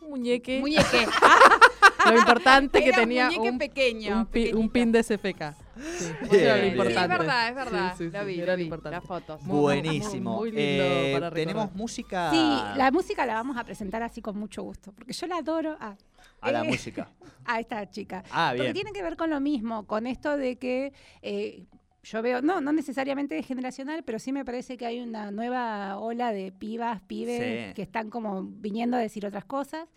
Muñeque. 0.02 0.60
Muñeque. 0.60 1.08
Lo 2.06 2.18
importante 2.18 2.80
que 2.80 2.88
Era 2.90 2.98
un 3.00 3.04
tenía 3.04 3.26
muñeque 3.26 3.50
un, 3.50 3.58
pequeño, 3.58 4.28
un, 4.56 4.70
pin 4.70 4.92
de 4.94 5.04
SFK. 5.04 5.54
Sí, 5.98 6.06
Bien, 6.06 6.18
eso 6.32 6.36
era 6.36 6.56
lo 6.58 6.62
bien. 6.62 6.74
Sí, 6.76 6.94
es 7.04 7.08
verdad, 7.08 7.50
es 7.50 7.56
verdad. 7.56 7.96
Sí, 7.98 8.04
sí, 8.06 8.10
lo 8.12 8.20
sí, 8.20 8.26
vi, 8.26 8.40
era 8.42 8.52
lo 8.54 8.58
vi, 8.58 8.64
importante. 8.64 8.96
las 8.98 9.06
fotos. 9.06 9.42
Muy, 9.44 9.60
Buenísimo. 9.62 10.38
muy 10.38 10.52
lindo 10.52 10.84
Eh, 10.84 11.12
para 11.14 11.32
tenemos 11.32 11.74
música 11.76 12.30
Sí, 12.32 12.78
la 12.78 12.92
música 12.92 13.26
la 13.26 13.34
vamos 13.36 13.58
a 13.58 13.64
presentar 13.64 14.04
así 14.04 14.22
con 14.22 14.38
mucho 14.38 14.64
gusto, 14.64 14.92
porque 14.94 15.14
yo 15.14 15.28
la 15.28 15.38
adoro 15.38 15.78
a, 15.80 15.96
a 16.42 16.52
la 16.52 16.62
eh, 16.64 16.68
música. 16.68 17.10
a 17.46 17.60
esta 17.60 17.90
chica. 17.90 18.24
Ah, 18.32 18.50
Porque 18.52 18.64
bien. 18.64 18.74
tiene 18.74 18.92
que 18.92 19.02
ver 19.04 19.16
con 19.18 19.30
lo 19.30 19.40
mismo, 19.40 19.86
con 19.88 20.08
esto 20.08 20.38
de 20.38 20.58
que 20.58 20.94
eh, 21.22 21.66
yo 22.04 22.22
veo, 22.22 22.42
no, 22.42 22.62
no 22.62 22.72
necesariamente 22.72 23.42
generacional, 23.44 24.04
pero 24.04 24.18
sí 24.20 24.32
me 24.32 24.46
parece 24.46 24.78
que 24.78 24.86
hay 24.86 25.02
una 25.02 25.30
nueva 25.32 25.98
ola 25.98 26.32
de 26.32 26.52
pibas, 26.54 27.02
pibes 27.02 27.68
Sí. 27.70 27.74
que 27.74 27.82
están 27.82 28.10
como 28.10 28.44
viniendo 28.44 28.96
a 28.96 29.00
decir 29.02 29.26
otras 29.26 29.44
cosas. 29.46 29.90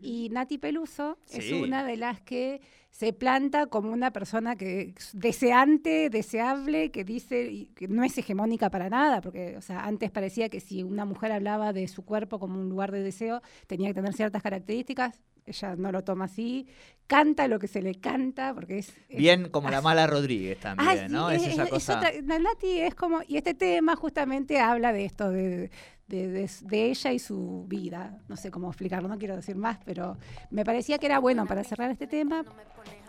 Y 0.00 0.28
Nati 0.30 0.58
Peluso 0.58 1.18
es 1.30 1.50
una 1.52 1.84
de 1.84 1.96
las 1.96 2.20
que 2.20 2.60
se 2.90 3.12
planta 3.12 3.66
como 3.66 3.90
una 3.92 4.12
persona 4.12 4.54
que 4.56 4.94
es 4.96 5.10
deseante, 5.12 6.10
deseable, 6.10 6.90
que 6.92 7.04
dice 7.04 7.50
y 7.50 7.66
que 7.74 7.88
no 7.88 8.04
es 8.04 8.16
hegemónica 8.16 8.70
para 8.70 8.88
nada, 8.88 9.20
porque 9.20 9.56
o 9.56 9.60
sea, 9.60 9.84
antes 9.84 10.10
parecía 10.12 10.48
que 10.48 10.60
si 10.60 10.82
una 10.84 11.04
mujer 11.04 11.32
hablaba 11.32 11.72
de 11.72 11.88
su 11.88 12.04
cuerpo 12.04 12.38
como 12.38 12.54
un 12.60 12.68
lugar 12.68 12.92
de 12.92 13.02
deseo, 13.02 13.42
tenía 13.66 13.88
que 13.88 13.94
tener 13.94 14.12
ciertas 14.14 14.42
características. 14.42 15.20
Ella 15.46 15.76
no 15.76 15.92
lo 15.92 16.02
toma 16.02 16.24
así, 16.24 16.66
canta 17.06 17.48
lo 17.48 17.58
que 17.58 17.68
se 17.68 17.82
le 17.82 17.96
canta, 17.96 18.54
porque 18.54 18.78
es... 18.78 18.88
es- 19.10 19.18
Bien 19.18 19.50
como 19.50 19.68
la 19.68 19.82
mala 19.82 20.06
Rodríguez 20.06 20.58
también, 20.58 20.88
Ah, 20.88 21.06
sí, 21.06 21.12
¿no? 21.12 21.30
Es, 21.30 21.46
esa 21.46 21.64
es 21.64 21.70
cosa. 21.70 21.98
otra- 21.98 22.38
Nati 22.38 22.80
es 22.80 22.94
como, 22.94 23.20
y 23.28 23.36
este 23.36 23.52
tema 23.52 23.94
justamente 23.94 24.58
habla 24.58 24.94
de 24.94 25.04
esto, 25.04 25.30
de, 25.30 25.70
de, 26.08 26.28
de- 26.28 26.50
de 26.62 26.84
ella 26.90 27.12
y 27.12 27.18
su 27.18 27.64
vida. 27.68 28.18
No 28.28 28.36
sé 28.36 28.50
cómo 28.50 28.68
explicarlo, 28.68 29.08
no 29.08 29.18
quiero 29.18 29.36
decir 29.36 29.56
más, 29.56 29.78
pero 29.84 30.16
me 30.50 30.64
parecía 30.64 30.98
que 30.98 31.06
era 31.06 31.18
bueno 31.18 31.46
para 31.46 31.64
cerrar 31.64 31.90
este 31.90 32.06
tema, 32.06 32.44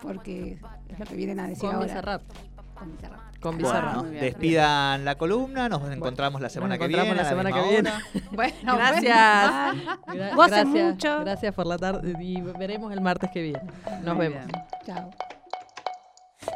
porque 0.02 0.58
es 0.90 1.00
lo 1.00 1.06
que 1.06 1.16
vienen 1.16 1.40
a 1.40 1.48
decir 1.48 1.62
Con 1.66 1.76
ahora. 1.76 1.88
Bizarrap. 1.88 2.22
Con 2.76 2.92
Bizarrap. 2.98 3.40
Con 3.42 3.58
Bizarrap. 3.58 4.06
despidan 4.06 5.06
la 5.06 5.16
columna, 5.16 5.70
nos 5.70 5.90
encontramos 5.92 6.42
la 6.42 6.50
semana 6.50 6.78
que 6.78 6.86
encontramos 6.86 7.14
viene. 7.14 7.22
la 7.22 7.28
a 7.28 7.30
semana 7.30 7.50
misma 7.50 7.64
que 7.64 7.70
viene. 7.70 7.90
hora. 7.90 8.02
Bueno, 8.32 8.76
Gracias. 8.78 9.96
Gra- 10.08 10.36
gracias, 10.36 10.66
mucho. 10.66 11.20
Gracias 11.20 11.54
por 11.54 11.68
la 11.68 11.78
tarde 11.78 12.14
y 12.20 12.42
veremos 12.42 12.92
el 12.92 13.02
martes 13.02 13.30
que 13.32 13.42
viene. 13.42 13.62
Nos 14.04 14.16
Muy 14.16 14.28
vemos. 14.30 14.46
bien. 14.48 14.66
Chao. 14.86 15.10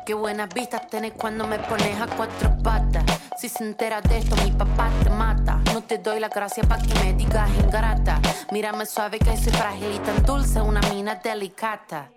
Qué 0.06 0.14
buenas 0.14 0.50
vistas 0.54 0.88
tenés 0.90 1.14
cuando 1.14 1.46
me 1.48 1.60
pones 1.60 2.00
a 2.02 2.08
cuatro 2.08 2.58
patas. 2.64 3.06
Si 3.40 3.48
se 3.48 3.64
entera 3.64 4.02
de 4.02 4.18
esto, 4.18 4.36
mi 4.44 4.52
papá 4.52 4.90
te 5.02 5.10
mata. 5.10 5.62
No 5.74 5.82
te 5.82 5.98
doy 5.98 6.20
la 6.20 6.28
gracia 6.28 6.62
pa' 6.64 6.78
que 6.78 6.94
me 6.96 7.14
digas 7.14 7.50
ingrata. 7.64 8.20
Mírame 8.52 8.86
suave 8.86 9.18
que 9.18 9.38
soy 9.38 9.54
frágil 9.54 9.94
y 9.96 10.00
tan 10.00 10.26
dulce, 10.26 10.60
una 10.60 10.82
mina 10.94 11.16
delicata. 11.16 12.10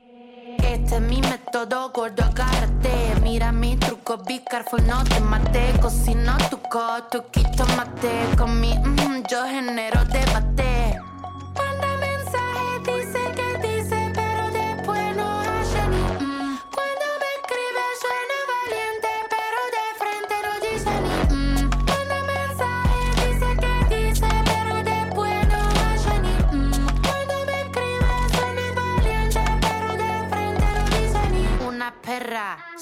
Este 0.59 0.97
es 0.97 1.01
mi 1.01 1.21
método, 1.21 1.93
gordo, 1.93 2.25
agárrate. 2.25 3.21
Mira 3.23 3.53
mi 3.53 3.77
truco, 3.77 4.19
be 4.19 4.43
no 4.85 5.05
te 5.05 5.21
mate. 5.21 5.73
Cocino 5.81 6.37
tu 6.51 6.61
coto, 6.63 7.31
quito 7.31 7.67
mate. 7.77 8.11
Con 8.37 8.61
mi 8.61 8.77
mm, 8.77 9.23
yo 9.31 9.45
genero 9.45 10.05
debate. 10.07 11.12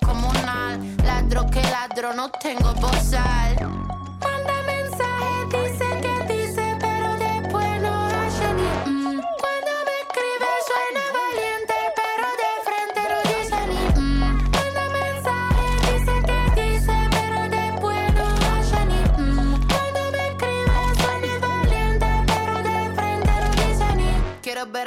comunal. 0.00 0.80
Ladro 1.04 1.46
que 1.46 1.62
ladro, 1.62 2.14
no 2.14 2.30
tengo 2.30 2.72
bozal. 2.74 4.03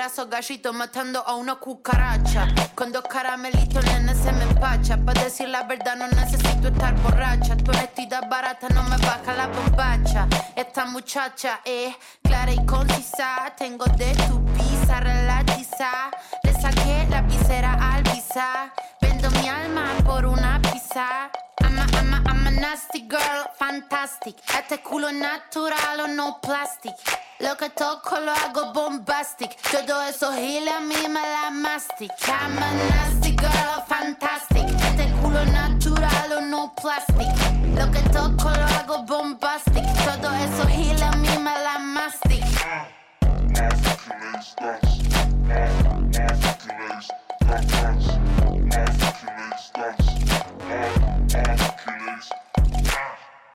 Esos 0.07 0.29
gallitos 0.29 0.73
matando 0.73 1.21
a 1.27 1.35
una 1.35 1.55
cucaracha. 1.55 2.47
Con 2.75 2.93
dos 2.93 3.03
caramelitos, 3.03 3.83
nene, 3.83 4.15
se 4.15 4.31
me 4.31 4.43
empacha. 4.43 4.95
Para 4.95 5.25
decir 5.25 5.49
la 5.49 5.63
verdad, 5.63 5.97
no 5.97 6.07
necesito 6.07 6.69
estar 6.69 6.95
borracha. 7.01 7.57
Tu 7.57 7.71
honestidad 7.71 8.29
barata 8.29 8.69
no 8.69 8.83
me 8.83 8.95
baja 8.97 9.33
la 9.35 9.47
bombacha. 9.47 10.25
Esta 10.55 10.85
muchacha 10.85 11.59
es 11.65 11.93
clara 12.23 12.53
y 12.53 12.65
concisa. 12.65 13.53
Tengo 13.57 13.83
de 13.97 14.15
tu 14.29 14.45
pizza 14.53 15.01
relatiza. 15.01 16.09
Le 16.43 16.53
saqué 16.53 17.05
la 17.09 17.21
visera 17.23 17.73
al 17.93 18.01
visa. 18.03 18.73
Vendo 19.01 19.29
mi 19.31 19.49
alma 19.49 19.87
por 20.05 20.25
una 20.25 20.61
pizza. 20.61 20.76
verità. 20.97 21.29
I'm 21.59 21.77
a, 21.77 21.85
I'm 21.93 22.13
a, 22.13 22.21
I'm 22.25 22.47
a 22.47 22.51
nasty 22.51 23.05
girl, 23.07 23.51
fantastic. 23.55 24.35
A 24.53 24.77
culo 24.77 25.11
natural, 25.11 26.07
no 26.15 26.37
plastic. 26.41 26.95
Lo 27.39 27.55
que 27.55 27.69
toco 27.69 28.19
lo 28.19 28.31
hago 28.31 28.71
bombastic. 28.73 29.55
Todo 29.71 30.01
eso 30.01 30.31
gila 30.33 30.77
a 30.77 30.81
mí 30.81 31.07
me 31.07 31.21
la 31.21 31.51
mastic. 31.51 32.11
I'm 32.27 32.57
a 32.57 32.73
nasty 32.89 33.35
girl, 33.35 33.83
fantastic. 33.87 34.65
A 34.65 35.07
culo 35.21 35.45
natural, 35.45 36.49
no 36.49 36.73
plastic. 36.75 37.27
Lo 37.75 37.91
que 37.91 38.01
toco 38.09 38.49
lo 38.49 38.65
hago 38.65 39.03
bombastic. 39.03 39.83
Todo 40.03 40.31
eso 40.35 40.65
gila 40.67 41.09
a 41.09 41.15
mí 41.15 41.37
me 41.37 41.53
la 41.63 41.79
mastic. 41.79 42.43
Masticulates, 43.57 45.03
masticulates, 45.47 47.07
masticulates, 47.45 48.07
masticulates, 48.65 50.16
Please. 51.43 52.46